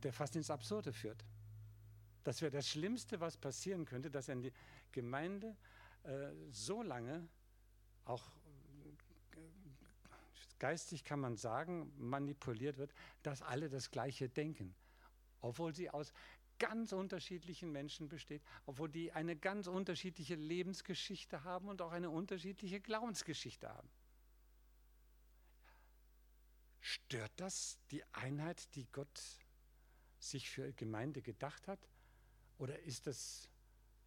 der 0.03 0.13
fast 0.13 0.37
ins 0.37 0.51
Absurde 0.51 0.93
führt. 0.93 1.25
Das 2.23 2.41
wäre 2.41 2.53
das 2.53 2.69
Schlimmste, 2.69 3.21
was 3.21 3.37
passieren 3.37 3.85
könnte, 3.85 4.11
dass 4.11 4.31
eine 4.31 4.53
Gemeinde 4.93 5.57
äh, 6.05 6.31
so 6.51 6.83
lange 6.83 7.29
auch 8.05 8.31
geistig 10.59 11.05
kann 11.05 11.21
man 11.21 11.37
sagen, 11.37 11.91
manipuliert 11.97 12.77
wird, 12.77 12.93
dass 13.23 13.43
alle 13.43 13.69
das 13.69 13.91
Gleiche 13.91 14.29
denken. 14.29 14.75
Obwohl 15.41 15.75
sie 15.75 15.89
aus 15.89 16.13
ganz 16.59 16.93
unterschiedlichen 16.93 17.73
Menschen 17.73 18.09
besteht, 18.09 18.43
obwohl 18.67 18.91
die 18.91 19.11
eine 19.13 19.35
ganz 19.35 19.67
unterschiedliche 19.67 20.35
Lebensgeschichte 20.35 21.43
haben 21.45 21.69
und 21.69 21.81
auch 21.81 21.93
eine 21.93 22.11
unterschiedliche 22.11 22.81
Glaubensgeschichte 22.81 23.69
haben. 23.71 23.89
Stört 26.91 27.31
das 27.37 27.79
die 27.93 28.03
Einheit, 28.15 28.75
die 28.75 28.85
Gott 28.91 29.23
sich 30.19 30.51
für 30.51 30.73
Gemeinde 30.73 31.23
gedacht 31.23 31.69
hat? 31.69 31.79
Oder 32.59 32.81
ist 32.81 33.07
das 33.07 33.49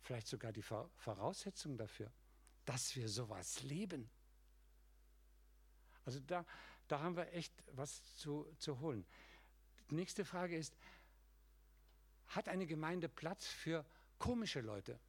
vielleicht 0.02 0.28
sogar 0.28 0.52
die 0.52 0.62
Voraussetzung 0.62 1.78
dafür, 1.78 2.12
dass 2.66 2.94
wir 2.98 3.08
sowas 3.08 3.64
leben? 3.64 4.10
Also 6.04 6.20
da, 6.20 6.46
da 6.90 7.00
haben 7.00 7.16
wir 7.16 7.32
echt 7.32 7.54
was 7.68 8.18
zu, 8.18 8.54
zu 8.58 8.78
holen. 8.82 9.06
Die 9.90 9.96
nächste 9.96 10.26
Frage 10.26 10.58
ist, 10.58 10.76
hat 12.28 12.50
eine 12.50 12.68
Gemeinde 12.68 13.08
Platz 13.08 13.48
für 13.48 13.86
komische 14.20 14.60
Leute? 14.60 15.00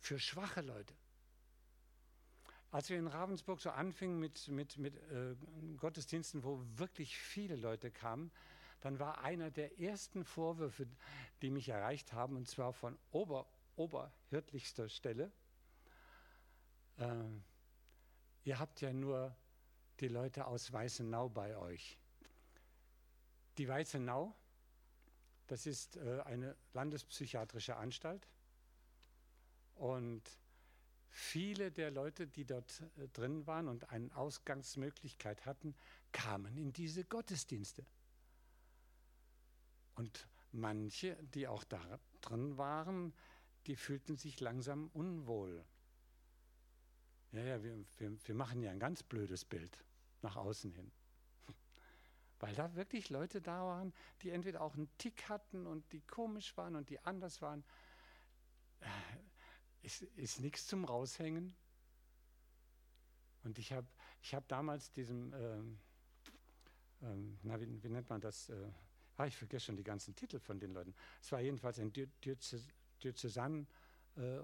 Für 0.00 0.18
schwache 0.18 0.62
Leute? 0.62 0.96
Als 2.72 2.90
wir 2.90 2.98
in 2.98 3.06
Ravensburg 3.06 3.60
so 3.60 3.70
anfingen 3.70 4.18
mit, 4.18 4.48
mit, 4.48 4.76
mit 4.78 4.96
äh, 4.96 5.36
Gottesdiensten, 5.76 6.42
wo 6.42 6.60
wirklich 6.74 7.16
viele 7.16 7.54
Leute 7.54 7.92
kamen, 7.92 8.32
dann 8.80 8.98
war 8.98 9.22
einer 9.22 9.52
der 9.52 9.78
ersten 9.78 10.24
Vorwürfe, 10.24 10.88
die 11.40 11.50
mich 11.50 11.68
erreicht 11.68 12.12
haben, 12.12 12.36
und 12.36 12.48
zwar 12.48 12.72
von 12.72 12.98
ober, 13.12 13.46
oberhirtlichster 13.76 14.88
Stelle, 14.88 15.30
äh, 16.96 17.06
Ihr 18.44 18.58
habt 18.58 18.80
ja 18.80 18.92
nur 18.92 19.36
die 20.00 20.08
Leute 20.08 20.46
aus 20.46 20.72
Weißenau 20.72 21.28
bei 21.28 21.56
euch. 21.56 21.96
Die 23.56 23.68
Weißenau, 23.68 24.34
das 25.46 25.66
ist 25.66 25.96
äh, 25.96 26.22
eine 26.24 26.56
landespsychiatrische 26.72 27.76
Anstalt. 27.76 28.26
Und 29.74 30.22
viele 31.12 31.70
der 31.70 31.90
Leute, 31.90 32.26
die 32.26 32.44
dort 32.44 32.82
äh, 32.96 33.06
drin 33.08 33.46
waren 33.46 33.68
und 33.68 33.90
eine 33.90 34.14
Ausgangsmöglichkeit 34.16 35.44
hatten, 35.44 35.74
kamen 36.10 36.56
in 36.56 36.72
diese 36.72 37.04
Gottesdienste. 37.04 37.84
Und 39.94 40.26
manche, 40.52 41.16
die 41.34 41.46
auch 41.46 41.64
da 41.64 42.00
drin 42.22 42.56
waren, 42.56 43.12
die 43.66 43.76
fühlten 43.76 44.16
sich 44.16 44.40
langsam 44.40 44.88
unwohl. 44.94 45.64
Ja, 47.32 47.42
ja, 47.42 47.62
wir, 47.62 47.84
wir, 47.98 48.26
wir 48.26 48.34
machen 48.34 48.62
ja 48.62 48.70
ein 48.70 48.80
ganz 48.80 49.02
blödes 49.02 49.44
Bild 49.44 49.84
nach 50.22 50.36
außen 50.36 50.72
hin. 50.72 50.90
Weil 52.40 52.54
da 52.54 52.74
wirklich 52.74 53.10
Leute 53.10 53.42
da 53.42 53.64
waren, 53.64 53.92
die 54.22 54.30
entweder 54.30 54.62
auch 54.62 54.74
einen 54.74 54.90
Tick 54.96 55.28
hatten 55.28 55.66
und 55.66 55.92
die 55.92 56.00
komisch 56.00 56.56
waren 56.56 56.74
und 56.74 56.88
die 56.88 57.00
anders 57.00 57.42
waren. 57.42 57.64
Ist, 59.82 60.02
ist 60.02 60.40
nichts 60.40 60.66
zum 60.66 60.84
Raushängen. 60.84 61.54
Und 63.44 63.58
ich 63.58 63.72
habe 63.72 63.86
ich 64.22 64.34
hab 64.34 64.46
damals 64.48 64.92
diesem, 64.92 65.32
ähm, 65.34 65.78
ähm, 67.02 67.38
na, 67.42 67.60
wie, 67.60 67.82
wie, 67.82 67.88
nennt 67.88 68.08
man 68.08 68.20
das? 68.20 68.48
Äh, 68.48 68.70
ah, 69.16 69.26
ich 69.26 69.36
vergesse 69.36 69.66
schon 69.66 69.76
die 69.76 69.82
ganzen 69.82 70.14
Titel 70.14 70.38
von 70.38 70.60
den 70.60 70.72
Leuten. 70.72 70.94
Es 71.20 71.32
war 71.32 71.40
jedenfalls 71.40 71.78
ein 71.80 71.92
Diözesan 71.92 73.66
äh, 74.16 74.40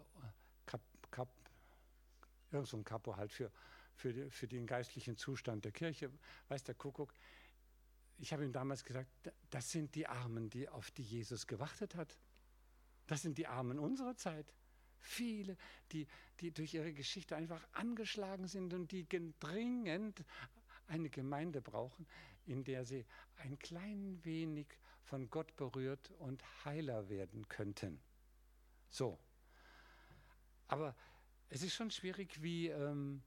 irgend 2.53 2.69
so 2.69 2.77
ein 2.77 2.85
Kapo 2.85 3.17
halt 3.17 3.33
für, 3.33 3.51
für, 3.95 4.31
für 4.31 4.49
den 4.49 4.67
geistlichen 4.67 5.17
Zustand 5.17 5.65
der 5.65 5.73
Kirche, 5.73 6.11
weiß 6.49 6.65
der 6.65 6.75
Kuckuck. 6.75 7.13
Ich 8.19 8.33
habe 8.33 8.45
ihm 8.45 8.53
damals 8.53 8.85
gesagt, 8.85 9.11
das 9.51 9.71
sind 9.71 9.95
die 9.95 10.07
Armen, 10.07 10.51
die 10.51 10.69
auf 10.69 10.91
die 10.91 11.03
Jesus 11.03 11.47
gewartet 11.47 11.95
hat. 11.95 12.19
Das 13.07 13.23
sind 13.23 13.39
die 13.39 13.47
Armen 13.47 13.79
unserer 13.79 14.17
Zeit. 14.17 14.53
Viele, 15.01 15.57
die, 15.93 16.07
die 16.41 16.53
durch 16.53 16.75
ihre 16.75 16.93
Geschichte 16.93 17.37
einfach 17.37 17.67
angeschlagen 17.73 18.47
sind 18.49 18.75
und 18.75 18.93
die 18.93 19.07
dringend 19.39 20.25
eine 20.87 21.11
Gemeinde 21.11 21.61
brauchen, 21.61 22.07
in 22.47 22.65
der 22.65 22.85
sie 22.85 23.05
ein 23.37 23.59
klein 23.59 24.19
wenig 24.25 24.67
von 25.03 25.31
Gott 25.31 25.57
berührt 25.57 26.11
und 26.19 26.43
heiler 26.65 27.09
werden 27.09 27.49
könnten. 27.49 28.01
So. 28.91 29.19
Aber 30.67 30.95
es 31.49 31.63
ist 31.63 31.75
schon 31.75 31.91
schwierig, 31.91 32.43
wie, 32.43 32.69
ähm, 32.69 33.23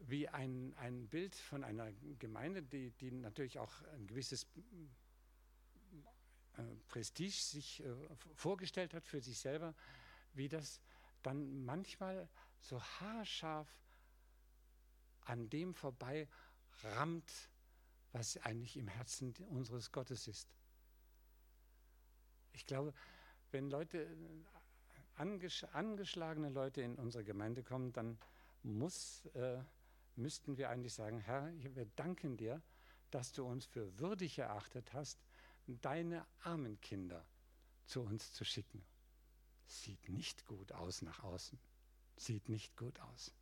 wie 0.00 0.28
ein, 0.28 0.74
ein 0.76 1.08
Bild 1.08 1.34
von 1.34 1.64
einer 1.64 1.92
Gemeinde, 2.18 2.62
die, 2.62 2.90
die 2.90 3.10
natürlich 3.10 3.58
auch 3.58 3.82
ein 3.94 4.06
gewisses 4.06 4.46
äh, 6.56 6.62
Prestige 6.88 7.32
sich 7.32 7.84
äh, 7.84 7.94
vorgestellt 8.34 8.94
hat 8.94 9.06
für 9.06 9.20
sich 9.20 9.38
selber, 9.38 9.74
wie 10.38 10.48
das 10.48 10.80
dann 11.22 11.64
manchmal 11.64 12.28
so 12.60 12.82
haarscharf 12.82 13.68
an 15.22 15.50
dem 15.50 15.74
vorbei 15.74 16.28
rammt, 16.82 17.30
was 18.12 18.38
eigentlich 18.38 18.76
im 18.76 18.88
Herzen 18.88 19.34
unseres 19.50 19.92
Gottes 19.92 20.26
ist. 20.26 20.48
Ich 22.52 22.64
glaube, 22.64 22.94
wenn 23.50 23.68
Leute 23.68 24.08
angesch 25.16 25.64
angeschlagene 25.64 26.48
Leute 26.48 26.80
in 26.80 26.94
unsere 26.94 27.24
Gemeinde 27.24 27.62
kommen, 27.62 27.92
dann 27.92 28.18
muss, 28.62 29.26
äh, 29.34 29.62
müssten 30.16 30.56
wir 30.56 30.70
eigentlich 30.70 30.94
sagen, 30.94 31.20
Herr, 31.20 31.52
wir 31.74 31.86
danken 31.96 32.36
dir, 32.36 32.62
dass 33.10 33.32
du 33.32 33.44
uns 33.44 33.66
für 33.66 33.98
würdig 33.98 34.38
erachtet 34.38 34.92
hast, 34.92 35.18
deine 35.66 36.26
armen 36.40 36.80
Kinder 36.80 37.24
zu 37.84 38.02
uns 38.02 38.32
zu 38.32 38.44
schicken. 38.44 38.84
Sieht 39.68 40.08
nicht 40.08 40.46
gut 40.46 40.72
aus 40.72 41.02
nach 41.02 41.22
außen. 41.22 41.58
Sieht 42.16 42.48
nicht 42.48 42.76
gut 42.76 42.98
aus. 43.00 43.32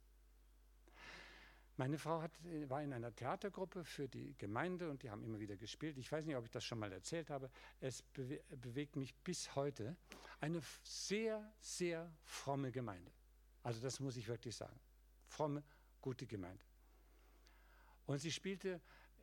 Meine 1.79 1.99
Frau 1.99 2.21
hat, 2.21 2.33
war 2.69 2.83
in 2.83 2.93
einer 2.93 3.15
Theatergruppe 3.15 3.85
für 3.85 4.09
die 4.09 4.35
Gemeinde 4.37 4.91
und 4.91 5.03
die 5.03 5.11
haben 5.11 5.23
immer 5.23 5.39
wieder 5.39 5.57
gespielt. 5.57 5.99
Ich 5.99 6.11
weiß 6.11 6.25
nicht, 6.25 6.35
ob 6.35 6.45
ich 6.45 6.51
das 6.51 6.65
schon 6.65 6.79
mal 6.79 6.91
erzählt 6.91 7.31
habe. 7.31 7.51
Es 7.81 8.03
bewe 8.03 8.43
bewegt 8.57 8.97
mich 8.97 9.15
bis 9.15 9.55
heute. 9.55 9.97
Eine 10.41 10.63
sehr, 10.83 11.53
sehr 11.61 12.11
fromme 12.23 12.73
Gemeinde. 12.73 13.13
Also 13.63 13.81
das 13.81 14.01
muss 14.01 14.17
ich 14.17 14.27
wirklich 14.27 14.57
sagen. 14.57 14.79
Fromme, 15.27 15.63
gute 16.01 16.27
Gemeinde. 16.27 16.65
Und 18.07 18.19
sie 18.19 18.33
spielte, 18.33 18.81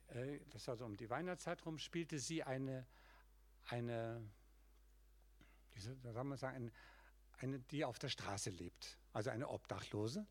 äh, 0.10 0.40
das 0.52 0.68
war 0.68 0.76
so 0.78 0.86
um 0.86 0.96
die 0.96 1.10
Weihnachtszeit 1.10 1.66
rum, 1.66 1.80
spielte 1.80 2.20
sie 2.20 2.44
eine, 2.44 2.86
eine 3.70 4.22
wie 5.74 5.80
soll 5.80 6.24
man 6.24 6.38
sagen, 6.38 6.56
eine, 6.56 6.72
eine, 7.40 7.60
die 7.60 7.86
auf 7.86 8.00
der 8.00 8.10
Straße 8.10 8.50
lebt. 8.50 8.98
Also 9.14 9.30
eine 9.30 9.50
Obdachlose 9.50 10.26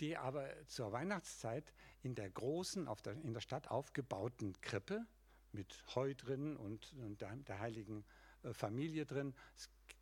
die 0.00 0.16
aber 0.16 0.48
zur 0.66 0.92
Weihnachtszeit 0.92 1.72
in 2.02 2.14
der 2.14 2.30
großen, 2.30 2.88
der, 3.04 3.12
in 3.14 3.34
der 3.34 3.40
Stadt 3.40 3.68
aufgebauten 3.70 4.60
Krippe 4.60 5.06
mit 5.52 5.82
Heu 5.94 6.14
drin 6.14 6.56
und, 6.56 6.92
und 6.94 7.20
der, 7.20 7.34
der, 7.36 7.58
heiligen 7.58 8.04
äh, 8.42 8.52
Familie 8.52 9.06
drin. 9.06 9.34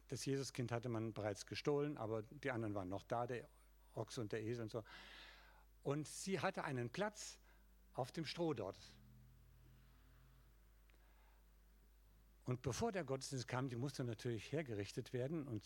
Das 0.08 0.24
Jesuskind 0.24 0.70
hatte 0.72 0.88
man 0.88 1.12
bereits 1.12 1.46
gestohlen, 1.46 1.96
aber 1.96 2.22
die 2.22 2.50
anderen 2.50 2.74
waren 2.74 2.88
noch 2.88 3.02
da, 3.04 3.26
der 3.26 3.48
Ochs 3.94 4.18
und 4.18 4.32
der 4.32 4.42
Esel 4.42 4.64
und 4.64 4.70
so. 4.70 4.84
Und 5.82 6.06
sie 6.06 6.40
hatte 6.40 6.64
einen 6.64 6.90
Platz 6.90 7.38
auf 7.94 8.12
dem 8.12 8.26
Stroh 8.26 8.54
dort. 8.54 8.76
Und 12.44 12.62
bevor 12.62 12.92
der 12.92 13.04
Gottesdienst 13.04 13.48
kam, 13.48 13.68
die 13.68 13.76
musste 13.76 14.04
natürlich 14.04 14.52
hergerichtet 14.52 15.12
werden 15.12 15.48
und 15.48 15.64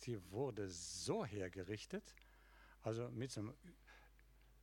sie 0.00 0.20
wurde 0.30 0.68
so 0.68 1.24
hergerichtet, 1.24 2.14
also 2.82 3.08
mit 3.10 3.30
so 3.30 3.40
einem 3.40 3.54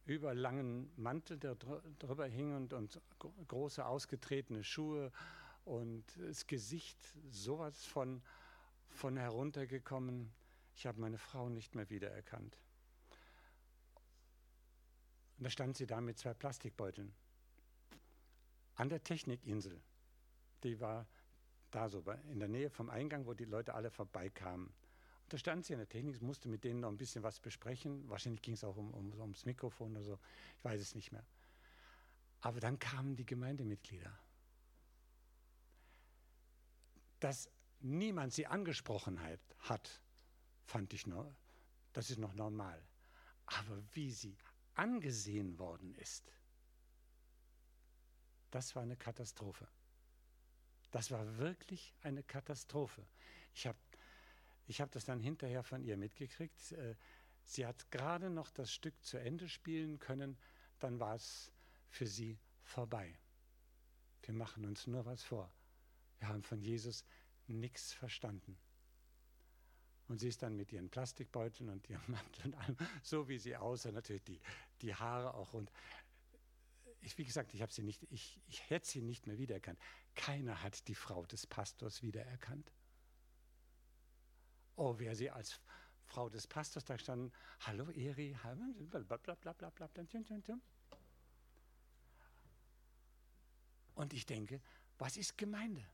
überlangen 0.05 0.91
Mantel, 0.95 1.37
der 1.37 1.55
drüber 1.55 2.27
hing 2.27 2.55
und, 2.55 2.73
und 2.73 3.01
große 3.47 3.85
ausgetretene 3.85 4.63
Schuhe 4.63 5.11
und 5.63 6.03
das 6.17 6.45
Gesicht 6.45 6.97
sowas 7.29 7.83
von, 7.85 8.21
von 8.89 9.17
heruntergekommen. 9.17 10.31
Ich 10.75 10.85
habe 10.85 10.99
meine 10.99 11.17
Frau 11.17 11.49
nicht 11.49 11.73
mehr 11.75 11.89
wiedererkannt. 11.89 12.57
Und 15.37 15.43
da 15.43 15.49
stand 15.49 15.75
sie 15.75 15.87
da 15.87 15.99
mit 16.01 16.17
zwei 16.17 16.33
Plastikbeuteln 16.33 17.13
an 18.75 18.89
der 18.89 19.03
Technikinsel. 19.03 19.81
Die 20.63 20.79
war 20.79 21.07
da 21.71 21.89
so 21.89 22.03
in 22.29 22.39
der 22.39 22.47
Nähe 22.47 22.69
vom 22.69 22.89
Eingang, 22.89 23.25
wo 23.25 23.33
die 23.33 23.45
Leute 23.45 23.73
alle 23.73 23.89
vorbeikamen. 23.89 24.73
Stand 25.37 25.65
sie 25.65 25.73
in 25.73 25.79
der 25.79 25.89
Technik, 25.89 26.21
musste 26.21 26.49
mit 26.49 26.63
denen 26.63 26.81
noch 26.81 26.89
ein 26.89 26.97
bisschen 26.97 27.23
was 27.23 27.39
besprechen. 27.39 28.07
Wahrscheinlich 28.09 28.41
ging 28.41 28.53
es 28.53 28.63
auch 28.63 28.77
um, 28.77 28.93
um, 28.93 29.19
ums 29.19 29.45
Mikrofon 29.45 29.91
oder 29.91 30.03
so. 30.03 30.19
Ich 30.57 30.63
weiß 30.63 30.81
es 30.81 30.95
nicht 30.95 31.11
mehr. 31.11 31.25
Aber 32.41 32.59
dann 32.59 32.77
kamen 32.79 33.15
die 33.15 33.25
Gemeindemitglieder. 33.25 34.17
Dass 37.19 37.49
niemand 37.79 38.33
sie 38.33 38.45
angesprochen 38.45 39.19
hat, 39.59 40.01
fand 40.65 40.93
ich 40.93 41.07
noch, 41.07 41.33
das 41.93 42.09
ist 42.09 42.19
noch 42.19 42.33
normal. 42.33 42.81
Aber 43.45 43.81
wie 43.93 44.11
sie 44.11 44.37
angesehen 44.75 45.57
worden 45.57 45.95
ist, 45.95 46.31
das 48.51 48.75
war 48.75 48.83
eine 48.83 48.95
Katastrophe. 48.95 49.67
Das 50.91 51.11
war 51.11 51.37
wirklich 51.37 51.93
eine 52.03 52.23
Katastrophe. 52.23 53.05
Ich 53.53 53.67
habe 53.67 53.77
ich 54.67 54.81
habe 54.81 54.91
das 54.91 55.05
dann 55.05 55.19
hinterher 55.19 55.63
von 55.63 55.83
ihr 55.83 55.97
mitgekriegt. 55.97 56.71
Äh, 56.73 56.95
sie 57.43 57.65
hat 57.65 57.89
gerade 57.91 58.29
noch 58.29 58.51
das 58.51 58.71
Stück 58.71 59.01
zu 59.03 59.17
Ende 59.17 59.47
spielen 59.47 59.99
können, 59.99 60.37
dann 60.79 60.99
war 60.99 61.15
es 61.15 61.51
für 61.89 62.07
sie 62.07 62.39
vorbei. 62.63 63.17
Wir 64.23 64.33
machen 64.33 64.65
uns 64.65 64.87
nur 64.87 65.05
was 65.05 65.23
vor. 65.23 65.51
Wir 66.19 66.29
haben 66.29 66.43
von 66.43 66.61
Jesus 66.61 67.05
nichts 67.47 67.93
verstanden. 67.93 68.57
Und 70.07 70.19
sie 70.19 70.27
ist 70.27 70.43
dann 70.43 70.55
mit 70.55 70.71
ihren 70.71 70.89
Plastikbeuteln 70.89 71.69
und 71.69 71.89
ihrem 71.89 72.03
Mantel 72.07 72.45
und 72.45 72.53
allem, 72.55 72.77
so 73.01 73.27
wie 73.27 73.37
sie 73.37 73.55
aussah, 73.55 73.91
natürlich 73.91 74.23
die, 74.23 74.39
die 74.81 74.93
Haare 74.93 75.33
auch 75.33 75.53
rund. 75.53 75.71
Ich, 77.01 77.17
wie 77.17 77.25
gesagt, 77.25 77.53
ich, 77.53 77.63
sie 77.69 77.83
nicht, 77.83 78.03
ich, 78.09 78.41
ich 78.47 78.69
hätte 78.69 78.87
sie 78.87 79.01
nicht 79.01 79.27
mehr 79.27 79.37
wiedererkannt. 79.37 79.79
Keiner 80.15 80.63
hat 80.63 80.87
die 80.87 80.95
Frau 80.95 81.25
des 81.25 81.45
Pastors 81.45 82.01
wiedererkannt. 82.01 82.71
Oh, 84.75 84.95
wer 84.97 85.15
sie 85.15 85.29
als 85.29 85.59
Frau 86.05 86.29
des 86.29 86.47
Pastors 86.47 86.83
da 86.85 86.97
standen, 86.97 87.31
hallo 87.61 87.89
Eri, 87.89 88.37
Und 93.95 94.13
ich 94.13 94.25
denke, 94.25 94.61
was 94.97 95.17
ist 95.17 95.37
Gemeinde? 95.37 95.85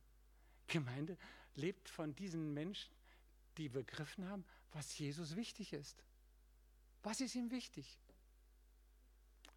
Gemeinde 0.67 1.17
lebt 1.55 1.89
von 1.89 2.15
diesen 2.15 2.53
Menschen, 2.53 2.93
die 3.57 3.69
begriffen 3.69 4.27
haben, 4.27 4.45
was 4.71 4.97
Jesus 4.97 5.35
wichtig 5.35 5.73
ist. 5.73 6.03
Was 7.03 7.21
ist 7.21 7.35
ihm 7.35 7.51
wichtig? 7.51 7.99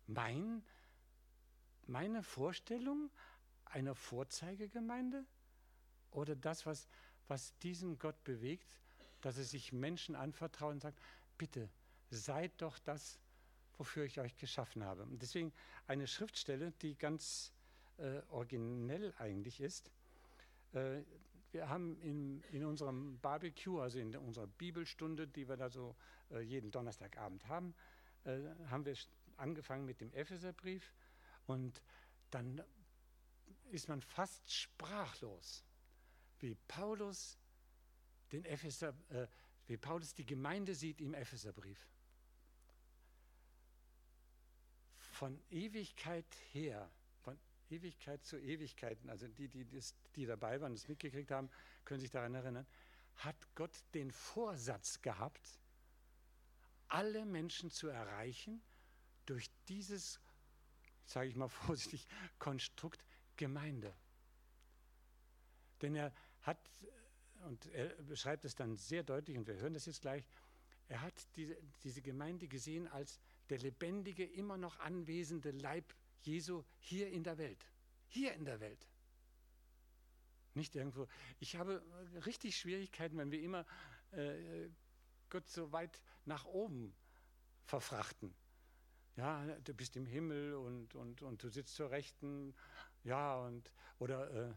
Mein, 0.06 0.62
meine 1.86 2.22
Vorstellung 2.22 3.10
einer 3.64 3.94
Vorzeigegemeinde 3.94 5.24
oder 6.10 6.36
das, 6.36 6.66
was, 6.66 6.88
was 7.28 7.56
diesen 7.58 7.98
Gott 7.98 8.22
bewegt, 8.24 8.78
dass 9.24 9.38
er 9.38 9.44
sich 9.44 9.72
Menschen 9.72 10.14
anvertraut 10.16 10.72
und 10.72 10.80
sagt, 10.80 11.00
bitte 11.38 11.68
seid 12.10 12.52
doch 12.60 12.78
das, 12.78 13.18
wofür 13.78 14.04
ich 14.04 14.20
euch 14.20 14.36
geschaffen 14.36 14.84
habe. 14.84 15.02
Und 15.04 15.22
deswegen 15.22 15.52
eine 15.86 16.06
Schriftstelle, 16.06 16.72
die 16.82 16.94
ganz 16.96 17.52
äh, 17.96 18.20
originell 18.28 19.14
eigentlich 19.18 19.60
ist. 19.60 19.90
Äh, 20.72 21.02
wir 21.52 21.68
haben 21.68 21.98
in, 22.00 22.42
in 22.50 22.64
unserem 22.64 23.18
Barbecue, 23.20 23.80
also 23.80 23.98
in 23.98 24.14
unserer 24.16 24.46
Bibelstunde, 24.46 25.26
die 25.26 25.48
wir 25.48 25.56
da 25.56 25.70
so 25.70 25.96
äh, 26.30 26.40
jeden 26.40 26.70
Donnerstagabend 26.70 27.46
haben, 27.48 27.74
äh, 28.24 28.38
haben 28.66 28.84
wir 28.84 28.96
angefangen 29.36 29.86
mit 29.86 30.00
dem 30.00 30.12
Epheserbrief 30.12 30.92
und 31.46 31.80
dann 32.30 32.62
ist 33.70 33.88
man 33.88 34.00
fast 34.00 34.52
sprachlos, 34.52 35.64
wie 36.40 36.54
Paulus 36.68 37.38
den 38.32 38.44
Epheser, 38.44 38.94
äh, 39.10 39.26
wie 39.66 39.76
Paulus 39.76 40.14
die 40.14 40.26
Gemeinde 40.26 40.74
sieht 40.74 41.00
im 41.00 41.14
Epheserbrief. 41.14 41.88
Von 44.98 45.40
Ewigkeit 45.50 46.26
her, 46.52 46.90
von 47.22 47.38
Ewigkeit 47.70 48.24
zu 48.24 48.38
Ewigkeiten, 48.38 49.08
also 49.08 49.28
die, 49.28 49.48
die, 49.48 49.66
die 50.16 50.26
dabei 50.26 50.60
waren, 50.60 50.72
das 50.72 50.88
mitgekriegt 50.88 51.30
haben, 51.30 51.50
können 51.84 52.00
sich 52.00 52.10
daran 52.10 52.34
erinnern, 52.34 52.66
hat 53.16 53.36
Gott 53.54 53.84
den 53.94 54.10
Vorsatz 54.10 55.00
gehabt, 55.00 55.60
alle 56.88 57.24
Menschen 57.24 57.70
zu 57.70 57.88
erreichen 57.88 58.62
durch 59.26 59.50
dieses, 59.68 60.20
sage 61.04 61.28
ich 61.28 61.36
mal 61.36 61.48
vorsichtig, 61.66 62.06
Konstrukt 62.38 63.04
Gemeinde. 63.36 63.94
Denn 65.82 65.94
er 65.96 66.12
hat 66.42 66.58
und 67.44 67.66
er 67.66 67.88
beschreibt 68.02 68.44
es 68.44 68.54
dann 68.54 68.76
sehr 68.76 69.02
deutlich, 69.02 69.36
und 69.36 69.46
wir 69.46 69.54
hören 69.56 69.74
das 69.74 69.86
jetzt 69.86 70.02
gleich, 70.02 70.24
er 70.88 71.00
hat 71.00 71.14
diese, 71.36 71.56
diese 71.82 72.02
Gemeinde 72.02 72.46
gesehen 72.48 72.88
als 72.88 73.20
der 73.48 73.58
lebendige, 73.58 74.24
immer 74.24 74.56
noch 74.56 74.78
anwesende 74.80 75.50
Leib 75.50 75.94
Jesu 76.22 76.64
hier 76.78 77.08
in 77.10 77.24
der 77.24 77.38
Welt. 77.38 77.66
Hier 78.08 78.34
in 78.34 78.44
der 78.44 78.60
Welt. 78.60 78.86
Nicht 80.54 80.76
irgendwo. 80.76 81.08
Ich 81.40 81.56
habe 81.56 81.82
richtig 82.26 82.56
Schwierigkeiten, 82.56 83.16
wenn 83.18 83.30
wir 83.30 83.42
immer 83.42 83.66
äh, 84.12 84.68
Gott 85.28 85.48
so 85.48 85.72
weit 85.72 86.00
nach 86.24 86.44
oben 86.44 86.94
verfrachten. 87.64 88.34
Ja, 89.16 89.44
du 89.60 89.74
bist 89.74 89.96
im 89.96 90.06
Himmel 90.06 90.54
und, 90.54 90.94
und, 90.94 91.22
und 91.22 91.42
du 91.42 91.48
sitzt 91.48 91.74
zur 91.74 91.90
Rechten. 91.90 92.54
Ja, 93.04 93.36
und, 93.36 93.72
oder 93.98 94.50
äh, 94.50 94.54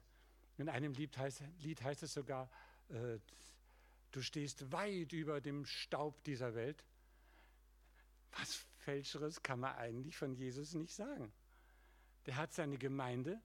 in 0.57 0.69
einem 0.69 0.93
Lied 0.93 1.17
heißt, 1.17 1.43
Lied 1.59 1.81
heißt 1.81 2.03
es 2.03 2.13
sogar, 2.13 2.49
du 2.89 4.21
stehst 4.21 4.71
weit 4.71 5.13
über 5.13 5.41
dem 5.41 5.65
Staub 5.65 6.23
dieser 6.23 6.55
Welt. 6.55 6.83
Was 8.31 8.65
Fälscheres 8.87 9.43
kann 9.43 9.59
man 9.59 9.75
eigentlich 9.75 10.15
von 10.15 10.33
Jesus 10.33 10.73
nicht 10.73 10.93
sagen. 10.93 11.33
Der 12.25 12.37
hat 12.37 12.53
seine 12.53 12.77
Gemeinde 12.77 13.41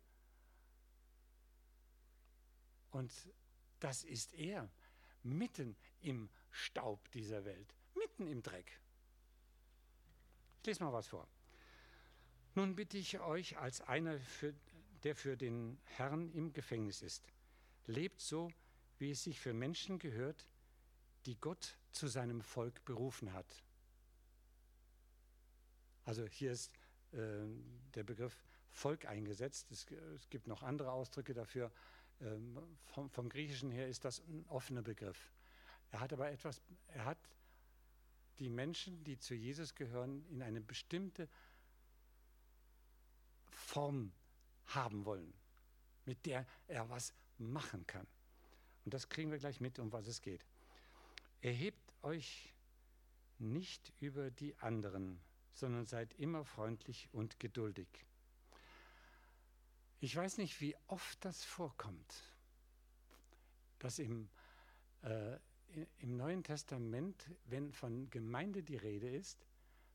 und 2.93 3.11
das 3.81 4.05
ist 4.05 4.35
er, 4.35 4.71
mitten 5.25 5.77
im 6.01 6.29
Staub 6.51 7.11
dieser 7.11 7.45
Welt, 7.45 7.75
mitten 7.97 8.29
im 8.29 8.41
Dreck. 8.43 8.79
Ich 10.61 10.67
lese 10.67 10.85
mal 10.85 10.93
was 10.93 11.09
vor. 11.09 11.27
Nun 12.55 12.77
bitte 12.77 12.99
ich 12.99 13.19
euch 13.19 13.57
als 13.59 13.81
einer, 13.81 14.21
für, 14.21 14.55
der 15.03 15.17
für 15.17 15.37
den 15.37 15.81
Herrn 15.85 16.31
im 16.33 16.53
Gefängnis 16.53 17.03
ist, 17.03 17.27
lebt 17.87 18.21
so, 18.21 18.53
wie 19.03 19.11
es 19.11 19.25
sich 19.25 19.41
für 19.41 19.53
Menschen 19.53 19.99
gehört, 19.99 20.47
die 21.27 21.35
Gott 21.35 21.77
zu 21.91 22.07
seinem 22.07 22.41
Volk 22.41 22.85
berufen 22.85 23.33
hat. 23.33 23.65
Also 26.05 26.25
hier 26.25 26.53
ist 26.53 26.71
äh, 27.11 27.19
der 27.95 28.05
Begriff 28.05 28.45
Volk 28.71 29.07
eingesetzt. 29.07 29.73
Es, 29.73 29.91
es, 29.91 30.31
gibt 30.31 30.47
noch 30.47 30.63
andere 30.63 30.93
Ausdrücke 30.93 31.35
dafür. 31.35 31.73
Ähm, 32.21 32.57
vom, 32.85 33.11
vom, 33.11 33.29
Griechischen 33.29 33.73
her 33.73 33.89
ist 33.89 34.05
das 34.05 34.21
ein 34.21 34.47
offener 34.49 34.83
Begriff. 34.83 35.33
Er 35.91 35.99
hat 35.99 36.13
aber 36.13 36.31
etwas, 36.31 36.63
er 36.87 37.05
hat 37.05 37.19
die 38.39 38.49
Menschen, 38.49 39.03
die 39.03 39.19
zu 39.19 39.35
Jesus 39.35 39.75
gehören, 39.75 40.25
in 40.29 40.43
eine 40.43 40.61
bestimmte 40.61 41.29
Form 43.51 44.13
haben 44.67 45.05
wollen, 45.05 45.35
mit 46.05 46.25
der 46.25 46.47
er 46.69 46.89
was 46.89 47.13
machen 47.37 47.85
kann. 47.85 48.07
Und 48.85 48.95
das 48.95 49.09
kriegen 49.09 49.31
wir 49.31 49.39
gleich 49.39 49.61
mit, 49.61 49.79
um 49.79 49.93
was 49.93 50.07
es 50.07 50.23
geht. 50.23 50.45
Erhebt 51.41 51.93
euch 52.03 52.53
nicht 53.39 53.93
über 54.01 54.31
die 54.31 54.57
anderen, 54.59 55.21
sondern 55.53 55.87
seid 55.87 56.15
immer 56.15 56.45
freundlich 56.45 57.09
und 57.13 57.39
geduldig. 57.39 57.89
Ich 60.01 60.17
weiß 60.17 60.39
nicht, 60.39 60.61
wie 60.61 60.77
oft 60.89 61.25
das 61.25 61.45
vorkommt, 61.45 62.23
dass 63.79 63.99
im, 63.99 64.29
äh, 65.03 65.39
im 65.99 66.17
Neuen 66.17 66.43
Testament, 66.43 67.31
wenn 67.45 67.73
von 67.73 68.11
Gemeinde 68.11 68.63
die 68.63 68.77
Rede 68.77 69.09
ist, 69.09 69.47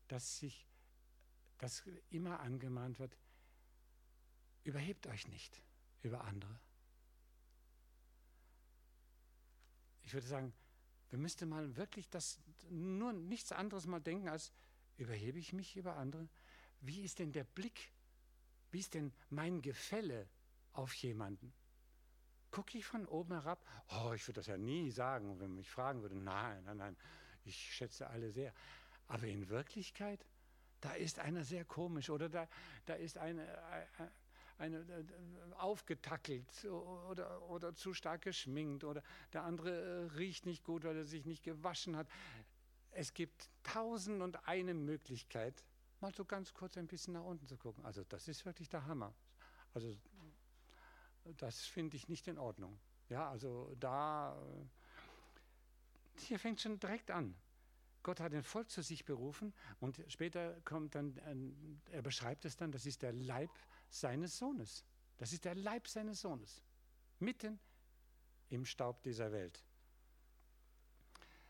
dass 0.07 0.39
sich 0.39 0.65
das 1.57 1.83
immer 2.09 2.39
angemahnt 2.39 2.99
wird, 2.99 3.17
überhebt 4.63 5.07
euch 5.07 5.27
nicht 5.27 5.61
über 6.03 6.23
andere. 6.23 6.59
Ich 10.07 10.13
würde 10.13 10.25
sagen, 10.25 10.53
wir 11.09 11.19
müssten 11.19 11.49
mal 11.49 11.75
wirklich 11.75 12.09
das 12.09 12.39
nur 12.69 13.11
nichts 13.11 13.51
anderes 13.51 13.87
mal 13.87 13.99
denken 13.99 14.29
als 14.29 14.53
überhebe 14.95 15.37
ich 15.37 15.51
mich 15.51 15.75
über 15.75 15.97
andere? 15.97 16.29
Wie 16.79 17.01
ist 17.01 17.19
denn 17.19 17.33
der 17.33 17.43
Blick? 17.43 17.91
Wie 18.71 18.79
ist 18.79 18.93
denn 18.93 19.11
mein 19.29 19.61
Gefälle 19.61 20.29
auf 20.71 20.93
jemanden? 20.93 21.53
Gucke 22.51 22.77
ich 22.77 22.85
von 22.85 23.05
oben 23.05 23.33
herab? 23.33 23.61
Oh, 23.89 24.13
ich 24.13 24.25
würde 24.25 24.39
das 24.39 24.47
ja 24.47 24.57
nie 24.57 24.91
sagen, 24.91 25.41
wenn 25.41 25.49
man 25.49 25.57
mich 25.57 25.69
fragen 25.69 26.01
würde. 26.01 26.15
Nein, 26.15 26.63
nein, 26.63 26.77
nein, 26.77 26.97
ich 27.43 27.57
schätze 27.57 28.09
alle 28.09 28.31
sehr. 28.31 28.53
Aber 29.07 29.27
in 29.27 29.49
Wirklichkeit, 29.49 30.25
da 30.79 30.93
ist 30.93 31.19
einer 31.19 31.43
sehr 31.43 31.65
komisch 31.65 32.09
oder 32.09 32.29
da, 32.29 32.47
da 32.85 32.93
ist 32.93 33.17
eine, 33.17 33.45
eine, 34.57 34.77
äh, 34.77 35.03
aufgetackelt 35.57 36.65
oder, 36.65 37.41
oder 37.49 37.75
zu 37.75 37.93
stark 37.93 38.23
geschminkt 38.23 38.83
oder 38.83 39.03
der 39.33 39.43
andere 39.43 39.71
äh, 39.71 40.17
riecht 40.17 40.45
nicht 40.45 40.63
gut, 40.63 40.83
weil 40.83 40.97
er 40.97 41.05
sich 41.05 41.25
nicht 41.25 41.43
gewaschen 41.43 41.95
hat. 41.95 42.07
Es 42.91 43.13
gibt 43.13 43.49
tausend 43.63 44.21
und 44.21 44.47
eine 44.47 44.73
Möglichkeit, 44.73 45.63
mal 45.99 46.13
so 46.13 46.25
ganz 46.25 46.53
kurz 46.53 46.77
ein 46.77 46.87
bisschen 46.87 47.13
nach 47.13 47.23
unten 47.23 47.45
zu 47.47 47.57
gucken. 47.57 47.85
Also 47.85 48.03
das 48.03 48.27
ist 48.27 48.45
wirklich 48.45 48.69
der 48.69 48.85
Hammer. 48.85 49.13
Also 49.73 49.95
das 51.37 51.65
finde 51.65 51.97
ich 51.97 52.07
nicht 52.07 52.27
in 52.27 52.37
Ordnung. 52.37 52.79
Ja, 53.09 53.29
also 53.29 53.75
da, 53.79 54.37
äh, 54.41 56.21
hier 56.21 56.39
fängt 56.39 56.61
schon 56.61 56.79
direkt 56.79 57.11
an. 57.11 57.35
Gott 58.03 58.19
hat 58.19 58.33
ein 58.33 58.43
Volk 58.43 58.69
zu 58.69 58.81
sich 58.81 59.03
berufen 59.03 59.53
und 59.81 60.01
später 60.07 60.61
kommt 60.61 60.95
dann, 60.95 61.17
er 61.91 62.01
beschreibt 62.01 62.45
es 62.45 62.55
dann, 62.55 62.71
das 62.71 62.85
ist 62.85 63.01
der 63.01 63.11
Leib 63.11 63.49
seines 63.89 64.37
Sohnes. 64.37 64.83
Das 65.17 65.33
ist 65.33 65.45
der 65.45 65.55
Leib 65.55 65.87
seines 65.87 66.21
Sohnes. 66.21 66.63
Mitten 67.19 67.59
im 68.49 68.65
Staub 68.65 69.01
dieser 69.03 69.31
Welt. 69.31 69.63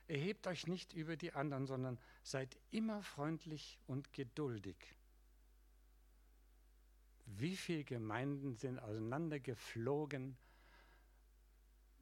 Erhebt 0.07 0.47
euch 0.47 0.67
nicht 0.67 0.93
über 0.93 1.17
die 1.17 1.33
anderen, 1.33 1.67
sondern 1.67 1.99
seid 2.23 2.57
immer 2.71 3.03
freundlich 3.03 3.77
und 3.87 4.13
geduldig. 4.13 4.77
Wie 7.25 7.57
viele 7.57 7.83
Gemeinden 7.83 8.55
sind 8.55 8.79
auseinandergeflogen, 8.79 10.37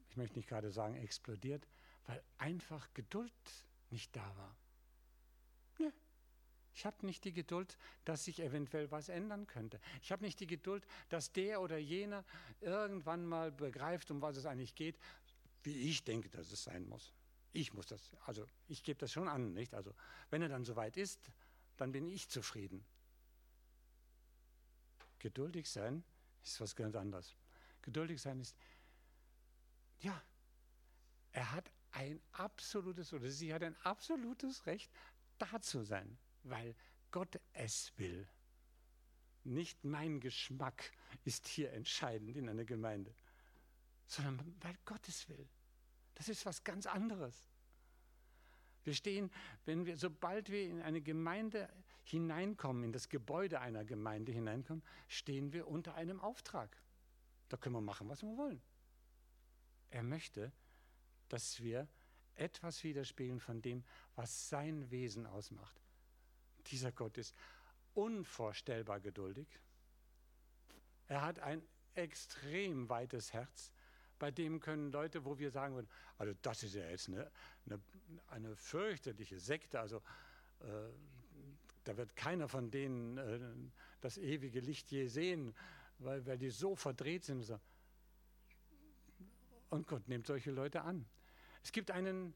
ich 0.08 0.16
möchte 0.16 0.38
nicht 0.38 0.48
gerade 0.48 0.70
sagen 0.70 0.94
explodiert, 0.94 1.66
weil 2.06 2.22
einfach 2.38 2.88
Geduld 2.94 3.32
nicht 3.90 4.14
da 4.14 4.36
war. 4.36 4.56
Ich 6.76 6.84
habe 6.84 7.06
nicht 7.06 7.24
die 7.24 7.32
Geduld, 7.32 7.78
dass 8.04 8.26
sich 8.26 8.38
eventuell 8.40 8.90
was 8.90 9.08
ändern 9.08 9.46
könnte. 9.46 9.80
Ich 10.02 10.12
habe 10.12 10.22
nicht 10.22 10.38
die 10.40 10.46
Geduld, 10.46 10.86
dass 11.08 11.32
der 11.32 11.62
oder 11.62 11.78
jener 11.78 12.22
irgendwann 12.60 13.24
mal 13.24 13.50
begreift, 13.50 14.10
um 14.10 14.20
was 14.20 14.36
es 14.36 14.44
eigentlich 14.44 14.74
geht, 14.74 14.98
wie 15.62 15.74
ich 15.74 16.04
denke, 16.04 16.28
dass 16.28 16.52
es 16.52 16.64
sein 16.64 16.86
muss. 16.86 17.14
Ich 17.54 17.72
muss 17.72 17.86
das, 17.86 18.14
also 18.26 18.46
ich 18.68 18.82
gebe 18.82 18.98
das 18.98 19.10
schon 19.10 19.26
an, 19.26 19.54
nicht? 19.54 19.72
Also 19.72 19.94
wenn 20.28 20.42
er 20.42 20.50
dann 20.50 20.66
soweit 20.66 20.98
ist, 20.98 21.32
dann 21.78 21.92
bin 21.92 22.06
ich 22.08 22.28
zufrieden. 22.28 22.84
Geduldig 25.18 25.70
sein 25.70 26.04
ist 26.44 26.60
was 26.60 26.76
ganz 26.76 26.94
anderes. 26.94 27.34
Geduldig 27.80 28.20
sein 28.20 28.38
ist, 28.38 28.54
ja, 30.00 30.22
er 31.32 31.52
hat 31.52 31.72
ein 31.92 32.20
absolutes, 32.32 33.14
oder 33.14 33.30
sie 33.30 33.54
hat 33.54 33.62
ein 33.62 33.76
absolutes 33.76 34.66
Recht, 34.66 34.92
da 35.38 35.62
zu 35.62 35.82
sein 35.82 36.18
weil 36.48 36.74
Gott 37.10 37.40
es 37.52 37.92
will. 37.96 38.28
Nicht 39.44 39.84
mein 39.84 40.20
Geschmack 40.20 40.92
ist 41.24 41.46
hier 41.46 41.72
entscheidend 41.72 42.36
in 42.36 42.48
einer 42.48 42.64
Gemeinde, 42.64 43.14
sondern 44.06 44.56
weil 44.60 44.76
Gott 44.84 45.06
es 45.08 45.28
will. 45.28 45.48
Das 46.14 46.28
ist 46.28 46.44
was 46.46 46.64
ganz 46.64 46.86
anderes. 46.86 47.48
Wir 48.84 48.94
stehen, 48.94 49.30
wenn 49.64 49.84
wir, 49.84 49.96
sobald 49.96 50.50
wir 50.50 50.68
in 50.68 50.80
eine 50.80 51.00
Gemeinde 51.00 51.68
hineinkommen, 52.04 52.84
in 52.84 52.92
das 52.92 53.08
Gebäude 53.08 53.60
einer 53.60 53.84
Gemeinde 53.84 54.32
hineinkommen, 54.32 54.84
stehen 55.08 55.52
wir 55.52 55.66
unter 55.66 55.94
einem 55.94 56.20
Auftrag. 56.20 56.76
Da 57.48 57.56
können 57.56 57.74
wir 57.74 57.80
machen, 57.80 58.08
was 58.08 58.22
wir 58.22 58.36
wollen. 58.36 58.62
Er 59.90 60.02
möchte, 60.02 60.52
dass 61.28 61.60
wir 61.60 61.88
etwas 62.36 62.84
widerspiegeln 62.84 63.40
von 63.40 63.62
dem, 63.62 63.84
was 64.14 64.48
sein 64.48 64.90
Wesen 64.90 65.26
ausmacht. 65.26 65.85
Dieser 66.70 66.92
Gott 66.92 67.18
ist 67.18 67.34
unvorstellbar 67.94 69.00
geduldig. 69.00 69.48
Er 71.08 71.22
hat 71.22 71.38
ein 71.38 71.62
extrem 71.94 72.88
weites 72.88 73.32
Herz. 73.32 73.72
Bei 74.18 74.30
dem 74.30 74.60
können 74.60 74.92
Leute, 74.92 75.24
wo 75.24 75.38
wir 75.38 75.50
sagen 75.50 75.74
würden, 75.74 75.88
also 76.18 76.34
das 76.42 76.62
ist 76.62 76.74
ja 76.74 76.88
jetzt 76.88 77.08
eine, 77.08 77.30
eine, 77.66 77.80
eine 78.28 78.56
fürchterliche 78.56 79.38
Sekte, 79.38 79.78
also 79.78 79.98
äh, 80.60 80.88
da 81.84 81.96
wird 81.96 82.16
keiner 82.16 82.48
von 82.48 82.70
denen 82.70 83.18
äh, 83.18 83.38
das 84.00 84.18
ewige 84.18 84.60
Licht 84.60 84.90
je 84.90 85.06
sehen, 85.06 85.54
weil, 85.98 86.26
weil 86.26 86.38
die 86.38 86.50
so 86.50 86.74
verdreht 86.74 87.24
sind. 87.24 87.48
Und, 89.70 89.86
Gott 89.86 90.08
nimmt 90.08 90.26
solche 90.26 90.50
Leute 90.50 90.82
an. 90.82 91.06
Es 91.62 91.72
gibt 91.72 91.90
einen 91.90 92.34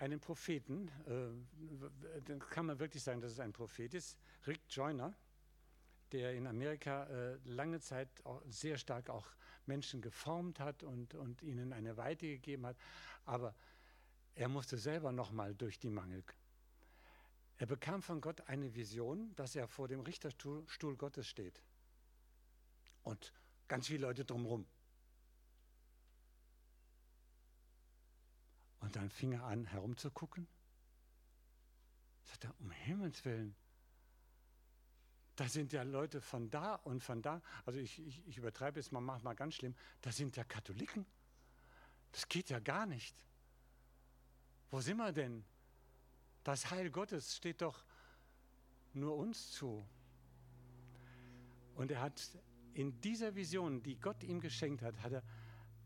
einen 0.00 0.18
Propheten, 0.18 0.88
äh, 1.06 2.20
dann 2.24 2.38
kann 2.38 2.66
man 2.66 2.78
wirklich 2.78 3.02
sagen, 3.02 3.20
dass 3.20 3.32
es 3.32 3.40
ein 3.40 3.52
Prophet 3.52 3.94
ist, 3.94 4.16
Rick 4.46 4.62
Joyner, 4.68 5.14
der 6.12 6.34
in 6.34 6.46
Amerika 6.46 7.04
äh, 7.04 7.38
lange 7.44 7.80
Zeit 7.80 8.08
sehr 8.48 8.78
stark 8.78 9.10
auch 9.10 9.26
Menschen 9.66 10.00
geformt 10.00 10.58
hat 10.58 10.82
und, 10.82 11.14
und 11.14 11.42
ihnen 11.42 11.72
eine 11.72 11.96
Weite 11.96 12.26
gegeben 12.26 12.66
hat. 12.66 12.76
Aber 13.26 13.54
er 14.34 14.48
musste 14.48 14.78
selber 14.78 15.12
nochmal 15.12 15.54
durch 15.54 15.78
die 15.78 15.90
Mangel. 15.90 16.24
Er 17.58 17.66
bekam 17.66 18.00
von 18.00 18.22
Gott 18.22 18.40
eine 18.48 18.74
Vision, 18.74 19.34
dass 19.36 19.54
er 19.54 19.68
vor 19.68 19.86
dem 19.86 20.00
Richterstuhl 20.00 20.96
Gottes 20.96 21.28
steht. 21.28 21.62
Und 23.02 23.34
ganz 23.68 23.88
viele 23.88 24.06
Leute 24.06 24.24
drumherum. 24.24 24.66
Und 28.80 28.96
dann 28.96 29.10
fing 29.10 29.32
er 29.32 29.44
an, 29.44 29.66
herumzugucken. 29.66 30.46
Sagt 32.24 32.44
er, 32.44 32.54
um 32.60 32.70
Himmels 32.70 33.24
Willen, 33.24 33.54
da 35.36 35.48
sind 35.48 35.72
ja 35.72 35.82
Leute 35.82 36.20
von 36.20 36.50
da 36.50 36.74
und 36.74 37.02
von 37.02 37.22
da. 37.22 37.40
Also 37.64 37.78
ich, 37.78 37.98
ich, 38.06 38.26
ich 38.26 38.36
übertreibe 38.36 38.78
es 38.78 38.92
mal, 38.92 39.00
mach 39.00 39.22
mal 39.22 39.34
ganz 39.34 39.54
schlimm. 39.54 39.74
Da 40.02 40.12
sind 40.12 40.36
ja 40.36 40.44
Katholiken. 40.44 41.06
Das 42.12 42.28
geht 42.28 42.50
ja 42.50 42.58
gar 42.58 42.86
nicht. 42.86 43.16
Wo 44.70 44.80
sind 44.80 44.98
wir 44.98 45.12
denn? 45.12 45.44
Das 46.44 46.70
Heil 46.70 46.90
Gottes 46.90 47.36
steht 47.36 47.62
doch 47.62 47.84
nur 48.92 49.16
uns 49.16 49.52
zu. 49.52 49.86
Und 51.74 51.90
er 51.90 52.02
hat 52.02 52.20
in 52.74 53.00
dieser 53.00 53.34
Vision, 53.34 53.82
die 53.82 53.98
Gott 53.98 54.22
ihm 54.22 54.40
geschenkt 54.40 54.82
hat, 54.82 55.00
hat 55.02 55.12
er 55.12 55.22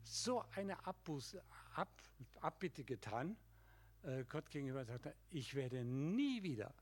so 0.03 0.45
eine 0.57 0.85
Abbuße, 0.85 1.43
Ab, 1.75 2.03
Abbitte 2.41 2.85
getan, 2.85 3.37
äh, 4.03 4.25
Gott 4.25 4.51
gegenüber 4.51 4.85
sagte, 4.85 5.15
ich 5.31 5.55
werde 5.55 5.85
nie 5.85 6.43
wieder, 6.43 6.75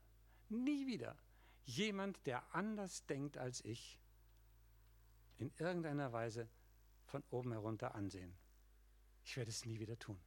nie 0.49 0.87
wieder 0.87 1.17
jemand, 1.65 2.25
der 2.25 2.53
anders 2.53 3.05
denkt 3.05 3.37
als 3.37 3.63
ich, 3.63 3.99
in 5.37 5.51
irgendeiner 5.57 6.11
Weise 6.11 6.49
von 7.05 7.23
oben 7.29 7.51
herunter 7.51 7.95
ansehen. 7.95 8.33
Ich 9.23 9.35
werde 9.37 9.49
es 9.49 9.65
nie 9.65 9.79
wieder 9.79 9.97
tun. 9.97 10.19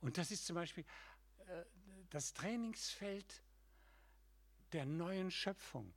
Und 0.00 0.18
das 0.18 0.30
ist 0.30 0.46
zum 0.46 0.54
Beispiel 0.54 0.84
äh, 1.46 1.64
das 2.10 2.34
Trainingsfeld 2.34 3.42
der 4.72 4.86
neuen 4.86 5.30
Schöpfung. 5.30 5.94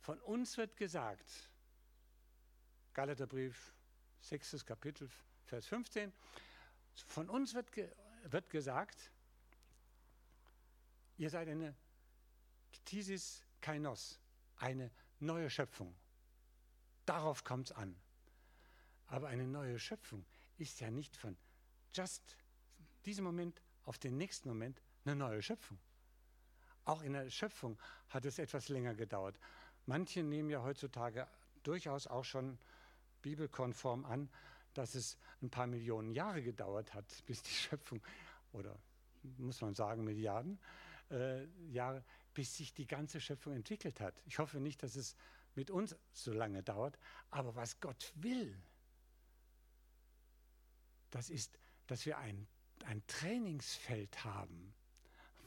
Von 0.00 0.18
uns 0.20 0.56
wird 0.56 0.76
gesagt, 0.76 1.50
Galaterbrief, 2.92 3.74
6. 4.20 4.66
Kapitel, 4.66 5.08
Vers 5.44 5.66
15, 5.66 6.12
von 7.06 7.28
uns 7.28 7.54
wird, 7.54 7.72
ge 7.72 7.90
wird 8.24 8.50
gesagt, 8.50 9.10
ihr 11.18 11.30
seid 11.30 11.48
eine 11.48 11.74
Ktisis 12.72 13.44
Kainos, 13.60 14.18
eine 14.56 14.90
neue 15.18 15.50
Schöpfung. 15.50 15.94
Darauf 17.06 17.44
kommt 17.44 17.70
es 17.70 17.76
an. 17.76 17.96
Aber 19.06 19.28
eine 19.28 19.46
neue 19.46 19.78
Schöpfung 19.78 20.24
ist 20.58 20.80
ja 20.80 20.90
nicht 20.90 21.16
von 21.16 21.36
just 21.92 22.36
diesem 23.04 23.24
Moment 23.24 23.60
auf 23.84 23.98
den 23.98 24.16
nächsten 24.16 24.48
Moment 24.48 24.80
eine 25.04 25.16
neue 25.16 25.42
Schöpfung. 25.42 25.78
Auch 26.84 27.02
in 27.02 27.12
der 27.12 27.30
Schöpfung 27.30 27.78
hat 28.08 28.24
es 28.24 28.38
etwas 28.38 28.68
länger 28.68 28.94
gedauert. 28.94 29.38
Manche 29.86 30.22
nehmen 30.22 30.50
ja 30.50 30.62
heutzutage 30.62 31.28
durchaus 31.62 32.06
auch 32.06 32.24
schon 32.24 32.58
bibelkonform 33.22 34.04
an, 34.04 34.28
dass 34.74 34.94
es 34.94 35.16
ein 35.40 35.50
paar 35.50 35.66
Millionen 35.66 36.12
Jahre 36.12 36.42
gedauert 36.42 36.94
hat, 36.94 37.06
bis 37.26 37.42
die 37.42 37.50
Schöpfung, 37.50 38.02
oder 38.52 38.78
muss 39.38 39.60
man 39.60 39.74
sagen 39.74 40.04
Milliarden 40.04 40.58
äh, 41.10 41.44
Jahre, 41.70 42.04
bis 42.34 42.56
sich 42.56 42.74
die 42.74 42.86
ganze 42.86 43.20
Schöpfung 43.20 43.54
entwickelt 43.54 44.00
hat. 44.00 44.20
Ich 44.24 44.38
hoffe 44.38 44.60
nicht, 44.60 44.82
dass 44.82 44.96
es 44.96 45.16
mit 45.54 45.70
uns 45.70 45.96
so 46.12 46.32
lange 46.32 46.62
dauert, 46.62 46.98
aber 47.30 47.54
was 47.54 47.78
Gott 47.80 48.12
will, 48.16 48.60
das 51.10 51.28
ist, 51.28 51.58
dass 51.86 52.06
wir 52.06 52.18
ein, 52.18 52.48
ein 52.86 53.06
Trainingsfeld 53.06 54.24
haben, 54.24 54.74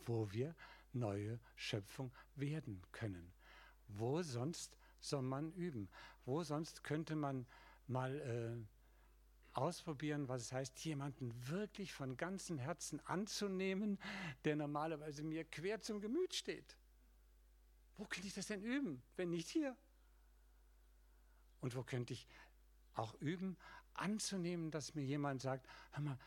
wo 0.06 0.32
wir 0.32 0.56
neue 0.94 1.40
Schöpfung 1.56 2.12
werden 2.36 2.82
können. 2.92 3.34
Wo 3.88 4.22
sonst 4.22 4.78
soll 5.00 5.24
man 5.24 5.52
üben? 5.54 5.90
Wo 6.26 6.44
sonst 6.44 6.84
könnte 6.84 7.16
man 7.16 7.46
mal 7.88 8.20
äh, 8.22 8.75
ausprobieren, 9.56 10.28
was 10.28 10.44
es 10.44 10.52
heißt, 10.52 10.84
jemanden 10.86 11.34
wirklich 11.48 11.94
von 11.94 12.18
ganzem 12.18 12.58
Herzen 12.58 13.00
anzunehmen, 13.06 14.00
der 14.44 14.56
normalerweise 14.56 15.24
mir 15.24 15.46
quer 15.46 15.82
zum 15.82 16.02
Gemüt 16.02 16.34
steht? 16.34 16.78
Wo 17.98 18.06
könnte 18.06 18.28
ich 18.28 18.34
das 18.34 18.48
denn 18.48 18.62
üben, 18.62 19.02
wenn 19.16 19.30
nicht 19.30 19.50
hier? 19.50 19.76
Und 21.62 21.76
wo 21.76 21.84
könnte 21.84 22.14
ich 22.14 22.28
auch 22.94 23.14
üben, 23.16 23.58
anzunehmen, 23.94 24.72
dass 24.72 24.94
mir 24.94 25.04
jemand 25.04 25.42
sagt, 25.42 25.68
hör 25.92 26.02
mal, 26.02 26.20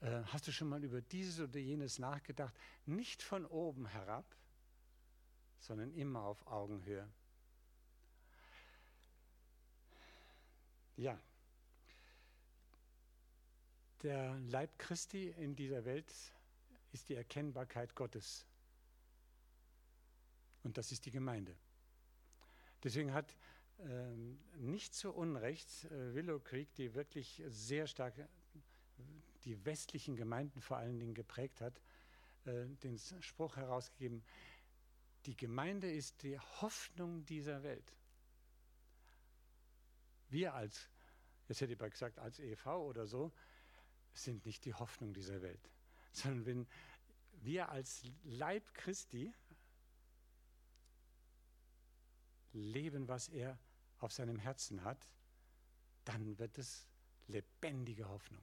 äh, 0.00 0.24
hast 0.24 0.48
du 0.48 0.52
schon 0.52 0.68
mal 0.68 0.82
über 0.82 1.00
dieses 1.00 1.40
oder 1.40 1.58
jenes 1.58 1.98
nachgedacht? 1.98 2.54
Nicht 2.86 3.22
von 3.22 3.46
oben 3.46 3.86
herab, 3.86 4.36
sondern 5.60 5.92
immer 5.92 6.22
auf 6.22 6.44
Augenhöhe. 6.48 7.08
Ja, 10.96 11.18
der 14.02 14.38
Leib 14.40 14.78
Christi 14.78 15.28
in 15.28 15.54
dieser 15.54 15.84
Welt 15.84 16.12
ist 16.92 17.08
die 17.08 17.14
Erkennbarkeit 17.14 17.94
Gottes. 17.94 18.46
Und 20.62 20.78
das 20.78 20.92
ist 20.92 21.06
die 21.06 21.10
Gemeinde. 21.10 21.56
Deswegen 22.82 23.12
hat 23.12 23.36
ähm, 23.80 24.38
nicht 24.56 24.94
zu 24.94 25.12
Unrecht 25.12 25.84
äh, 25.84 26.14
Willow 26.14 26.40
Creek, 26.40 26.72
die 26.74 26.94
wirklich 26.94 27.42
sehr 27.46 27.86
stark 27.86 28.14
die 29.44 29.64
westlichen 29.64 30.16
Gemeinden 30.16 30.60
vor 30.60 30.76
allen 30.76 31.00
Dingen 31.00 31.14
geprägt 31.14 31.60
hat, 31.60 31.80
äh, 32.44 32.66
den 32.82 32.98
Spruch 33.20 33.56
herausgegeben, 33.56 34.22
die 35.26 35.36
Gemeinde 35.36 35.90
ist 35.90 36.22
die 36.22 36.38
Hoffnung 36.38 37.24
dieser 37.26 37.62
Welt. 37.62 37.96
Wir 40.28 40.54
als, 40.54 40.88
jetzt 41.48 41.60
hätte 41.60 41.74
ich 41.74 41.78
mal 41.78 41.90
gesagt, 41.90 42.18
als 42.18 42.40
EV 42.40 42.66
oder 42.66 43.06
so, 43.06 43.32
sind 44.14 44.44
nicht 44.46 44.64
die 44.64 44.74
Hoffnung 44.74 45.12
dieser 45.14 45.42
Welt, 45.42 45.70
sondern 46.12 46.46
wenn 46.46 46.66
wir 47.42 47.70
als 47.70 48.04
Leib 48.24 48.72
Christi 48.74 49.32
leben, 52.52 53.08
was 53.08 53.28
er 53.28 53.58
auf 53.98 54.12
seinem 54.12 54.38
Herzen 54.38 54.84
hat, 54.84 55.08
dann 56.04 56.38
wird 56.38 56.58
es 56.58 56.86
lebendige 57.28 58.08
Hoffnung. 58.08 58.42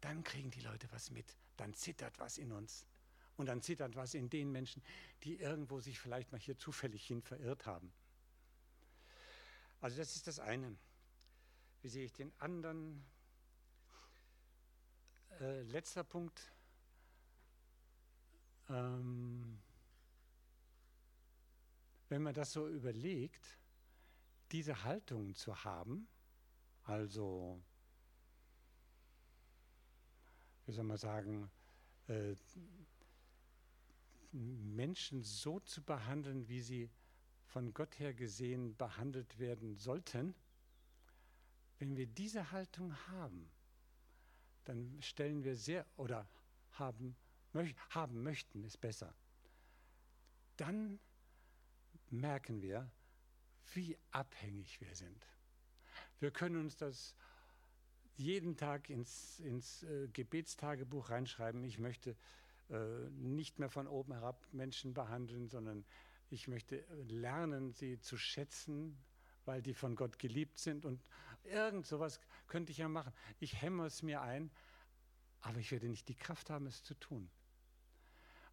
Dann 0.00 0.24
kriegen 0.24 0.50
die 0.50 0.60
Leute 0.60 0.90
was 0.92 1.10
mit, 1.10 1.36
dann 1.56 1.74
zittert 1.74 2.18
was 2.18 2.38
in 2.38 2.52
uns 2.52 2.86
und 3.36 3.46
dann 3.46 3.62
zittert 3.62 3.96
was 3.96 4.14
in 4.14 4.30
den 4.30 4.50
Menschen, 4.50 4.82
die 5.22 5.36
irgendwo 5.36 5.80
sich 5.80 5.98
vielleicht 5.98 6.32
mal 6.32 6.40
hier 6.40 6.56
zufällig 6.56 7.06
hin 7.06 7.22
verirrt 7.22 7.66
haben. 7.66 7.92
Also 9.80 9.96
das 9.96 10.16
ist 10.16 10.26
das 10.26 10.38
eine. 10.38 10.76
Wie 11.82 11.88
sehe 11.88 12.04
ich 12.04 12.12
den 12.12 12.32
anderen? 12.38 13.04
Äh, 15.40 15.62
letzter 15.62 16.04
Punkt. 16.04 16.52
Ähm, 18.68 19.58
wenn 22.10 22.22
man 22.22 22.34
das 22.34 22.52
so 22.52 22.68
überlegt, 22.68 23.58
diese 24.52 24.84
Haltung 24.84 25.34
zu 25.34 25.64
haben, 25.64 26.06
also, 26.84 27.58
wie 30.66 30.72
soll 30.72 30.84
man 30.84 30.98
sagen, 30.98 31.50
äh, 32.08 32.34
Menschen 34.32 35.22
so 35.22 35.58
zu 35.60 35.82
behandeln, 35.82 36.48
wie 36.48 36.60
sie 36.60 36.90
von 37.46 37.72
Gott 37.72 37.98
her 37.98 38.12
gesehen 38.12 38.76
behandelt 38.76 39.38
werden 39.38 39.74
sollten, 39.76 40.34
wenn 41.78 41.96
wir 41.96 42.06
diese 42.06 42.52
Haltung 42.52 42.94
haben, 43.08 43.50
dann 44.70 45.02
stellen 45.02 45.42
wir 45.42 45.56
sehr, 45.56 45.84
oder 45.96 46.28
haben, 46.72 47.16
haben 47.90 48.22
möchten, 48.22 48.62
ist 48.62 48.80
besser, 48.80 49.12
dann 50.56 51.00
merken 52.08 52.62
wir, 52.62 52.88
wie 53.74 53.98
abhängig 54.12 54.80
wir 54.80 54.94
sind. 54.94 55.26
Wir 56.20 56.30
können 56.30 56.56
uns 56.56 56.76
das 56.76 57.16
jeden 58.16 58.56
Tag 58.56 58.90
ins, 58.90 59.40
ins 59.40 59.82
äh, 59.82 60.06
Gebetstagebuch 60.12 61.10
reinschreiben. 61.10 61.64
Ich 61.64 61.80
möchte 61.80 62.16
äh, 62.68 63.10
nicht 63.10 63.58
mehr 63.58 63.70
von 63.70 63.88
oben 63.88 64.12
herab 64.12 64.46
Menschen 64.52 64.94
behandeln, 64.94 65.48
sondern 65.48 65.84
ich 66.28 66.46
möchte 66.46 66.84
lernen, 67.08 67.72
sie 67.72 67.98
zu 67.98 68.16
schätzen, 68.16 68.96
weil 69.46 69.62
die 69.62 69.74
von 69.74 69.96
Gott 69.96 70.20
geliebt 70.20 70.58
sind. 70.60 70.84
Und 70.84 71.02
irgend 71.44 71.86
sowas 71.86 72.20
könnte 72.46 72.72
ich 72.72 72.78
ja 72.78 72.88
machen. 72.88 73.12
Ich 73.38 73.60
hämme 73.60 73.86
es 73.86 74.02
mir 74.02 74.20
ein, 74.22 74.50
aber 75.40 75.58
ich 75.58 75.70
werde 75.70 75.88
nicht 75.88 76.08
die 76.08 76.16
Kraft 76.16 76.50
haben, 76.50 76.66
es 76.66 76.82
zu 76.82 76.94
tun. 76.94 77.30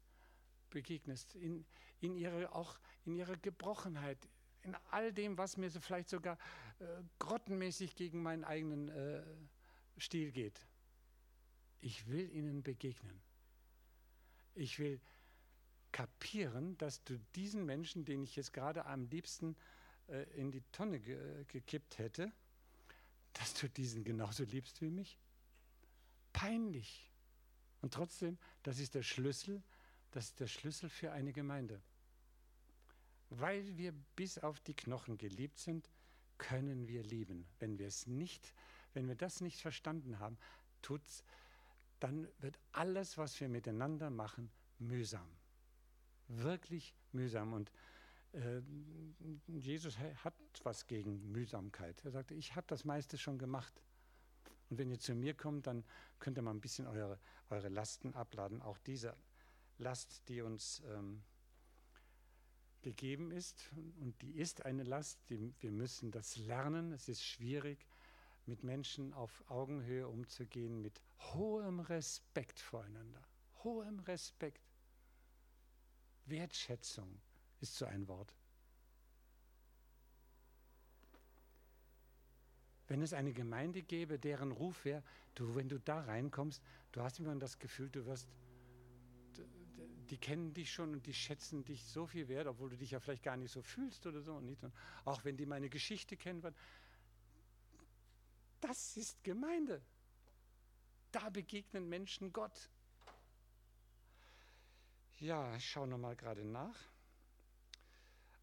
begegnest, 0.70 1.35
in, 1.35 1.66
in 2.00 2.16
ihre, 2.16 2.52
auch 2.54 2.78
in 3.04 3.14
ihrer 3.14 3.37
Gebrochenheit, 3.37 4.18
in 4.62 4.74
all 4.90 5.12
dem, 5.12 5.37
was 5.37 5.56
mir 5.56 5.70
so 5.70 5.80
vielleicht 5.80 6.09
sogar 6.09 6.38
äh, 6.78 6.85
grottenmäßig 7.18 7.94
gegen 7.94 8.22
meinen 8.22 8.44
eigenen 8.44 8.88
äh, 8.88 9.22
Stil 9.98 10.32
geht. 10.32 10.61
Ich 11.81 12.07
will 12.09 12.31
ihnen 12.33 12.62
begegnen. 12.62 13.21
Ich 14.55 14.79
will 14.79 15.01
kapieren, 15.93 16.77
dass 16.79 17.03
du 17.05 17.19
diesen 17.35 17.65
Menschen, 17.65 18.05
den 18.05 18.23
ich 18.23 18.37
jetzt 18.37 18.53
gerade 18.53 18.87
am 18.87 19.07
liebsten 19.07 19.57
äh, 20.09 20.25
in 20.39 20.51
die 20.51 20.62
Tonne 20.73 21.01
ge 21.01 21.45
gekippt 21.49 21.99
hätte, 21.99 22.33
dass 23.33 23.55
du 23.55 23.69
diesen 23.69 24.05
genauso 24.05 24.45
liebst 24.45 24.81
wie 24.81 24.91
mich. 24.91 25.19
Peinlich. 26.33 27.11
Und 27.83 27.95
trotzdem, 27.95 28.39
das 28.62 28.79
ist 28.79 28.95
der 28.95 29.03
Schlüssel, 29.03 29.62
das 30.11 30.27
ist 30.27 30.41
der 30.41 30.47
Schlüssel 30.47 30.89
für 30.89 31.12
eine 31.12 31.33
Gemeinde. 31.33 31.81
Weil 33.31 33.77
wir 33.77 33.93
bis 34.15 34.39
auf 34.39 34.61
die 34.61 34.75
Knochen 34.75 35.19
geliebt 35.19 35.59
sind, 35.59 35.91
können 36.39 36.89
wir 36.89 37.03
lieben. 37.03 37.47
Wenn 37.59 37.79
wir 37.79 37.87
es 37.87 38.07
nicht, 38.07 38.55
wenn 38.95 39.09
wir 39.09 39.15
das 39.15 39.41
nicht 39.41 39.61
verstanden 39.61 40.19
haben, 40.19 40.39
tut's, 40.83 41.25
dann 42.00 42.28
wird 42.38 42.59
alles, 42.72 43.18
was 43.18 43.40
wir 43.40 43.48
miteinander 43.48 44.11
machen, 44.11 44.50
mühsam. 44.78 45.28
Wirklich 46.28 46.94
mühsam. 47.12 47.52
Und 47.52 47.72
äh, 48.32 48.61
Jesus 49.46 49.98
hat 49.98 50.35
was 50.62 50.87
gegen 50.87 51.30
Mühsamkeit. 51.32 52.04
Er 52.04 52.11
sagte, 52.11 52.35
ich 52.35 52.54
habe 52.54 52.66
das 52.68 52.85
meiste 52.85 53.16
schon 53.16 53.38
gemacht. 53.38 53.82
Und 54.68 54.78
wenn 54.78 54.90
ihr 54.90 54.98
zu 54.98 55.14
mir 55.14 55.35
kommt, 55.35 55.66
dann 55.66 55.85
könnt 56.18 56.38
ihr 56.38 56.42
mal 56.42 56.50
ein 56.50 56.61
bisschen 56.61 56.87
eure, 56.87 57.18
eure 57.50 57.68
Lasten 57.68 58.14
abladen. 58.14 58.61
Auch 58.62 58.78
diese 58.78 59.14
Last, 59.78 60.28
die 60.28 60.40
uns 60.40 60.82
ähm, 60.87 61.22
gegeben 62.82 63.30
ist, 63.30 63.70
und 64.00 64.20
die 64.22 64.32
ist 64.32 64.64
eine 64.64 64.82
Last, 64.82 65.18
die, 65.30 65.54
wir 65.61 65.70
müssen 65.70 66.11
das 66.11 66.37
lernen. 66.37 66.92
Es 66.92 67.09
ist 67.09 67.24
schwierig, 67.24 67.87
mit 68.46 68.62
Menschen 68.62 69.12
auf 69.12 69.44
Augenhöhe 69.48 70.09
umzugehen, 70.09 70.80
mit 70.80 71.00
hohem 71.18 71.80
Respekt 71.80 72.61
voreinander. 72.61 73.22
Hohem 73.64 73.98
Respekt. 74.00 74.62
Wertschätzung 76.26 77.20
ist 77.61 77.76
so 77.76 77.87
ein 77.87 78.06
Wort. 78.09 78.35
Wenn 82.88 83.02
es 83.02 83.12
eine 83.12 83.32
Gemeinde 83.32 83.82
gäbe, 83.82 84.18
deren 84.18 84.52
Ruf 84.52 84.85
wäre, 84.85 85.02
du, 85.35 85.56
wenn 85.56 85.68
du 85.68 85.80
da 85.80 86.00
reinkommst, 86.02 86.62
du 86.92 87.02
hast 87.02 87.18
immer 87.18 87.35
das 87.35 87.59
Gefühl, 87.59 87.90
du 87.90 88.06
wirst, 88.06 88.28
die 90.11 90.18
kennen 90.18 90.54
dich 90.54 90.70
schon 90.70 90.92
und 90.92 91.06
die 91.06 91.14
schätzen 91.14 91.64
dich 91.64 91.85
so 91.85 92.06
viel 92.06 92.28
wert, 92.28 92.46
obwohl 92.46 92.70
du 92.70 92.76
dich 92.76 92.92
ja 92.92 93.00
vielleicht 93.00 93.24
gar 93.24 93.37
nicht 93.37 93.50
so 93.50 93.61
fühlst 93.61 94.06
oder 94.06 94.20
so. 94.20 94.37
Und 94.37 94.46
nicht, 94.46 94.62
und 94.62 94.72
auch 95.04 95.24
wenn 95.24 95.37
die 95.37 95.46
meine 95.46 95.68
Geschichte 95.68 96.16
kennen, 96.16 96.42
das 98.66 98.96
ist 98.96 99.22
Gemeinde. 99.22 99.81
Da 101.12 101.31
begegnen 101.31 101.88
Menschen 101.88 102.33
Gott. 102.33 102.68
Ja, 105.18 105.55
ich 105.55 105.70
schaue 105.70 105.87
nochmal 105.87 106.16
gerade 106.16 106.44
nach. 106.44 106.76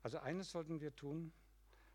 Also 0.01 0.19
eines 0.19 0.49
sollten 0.51 0.79
wir 0.79 0.95
tun, 0.95 1.33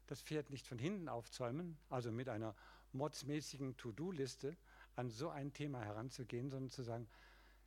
das 0.06 0.20
Pferd 0.20 0.50
nicht 0.50 0.66
von 0.66 0.78
hinten 0.78 1.08
aufzäumen, 1.08 1.78
also 1.88 2.12
mit 2.12 2.28
einer 2.28 2.54
modsmäßigen 2.92 3.76
To-Do-Liste 3.76 4.56
an 4.94 5.10
so 5.10 5.30
ein 5.30 5.52
Thema 5.52 5.82
heranzugehen, 5.84 6.50
sondern 6.50 6.70
zu 6.70 6.82
sagen, 6.82 7.08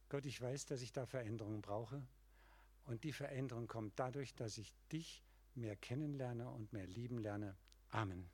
Gott, 0.09 0.25
ich 0.25 0.39
weiß, 0.41 0.65
dass 0.67 0.81
ich 0.81 0.91
da 0.91 1.05
Veränderungen 1.05 1.61
brauche. 1.61 2.05
Und 2.85 3.03
die 3.03 3.13
Veränderung 3.13 3.67
kommt 3.67 3.97
dadurch, 3.97 4.35
dass 4.35 4.57
ich 4.57 4.73
dich 4.91 5.23
mehr 5.55 5.75
kennenlerne 5.75 6.49
und 6.49 6.71
mehr 6.71 6.87
lieben 6.87 7.17
lerne. 7.17 7.55
Amen. 7.89 8.29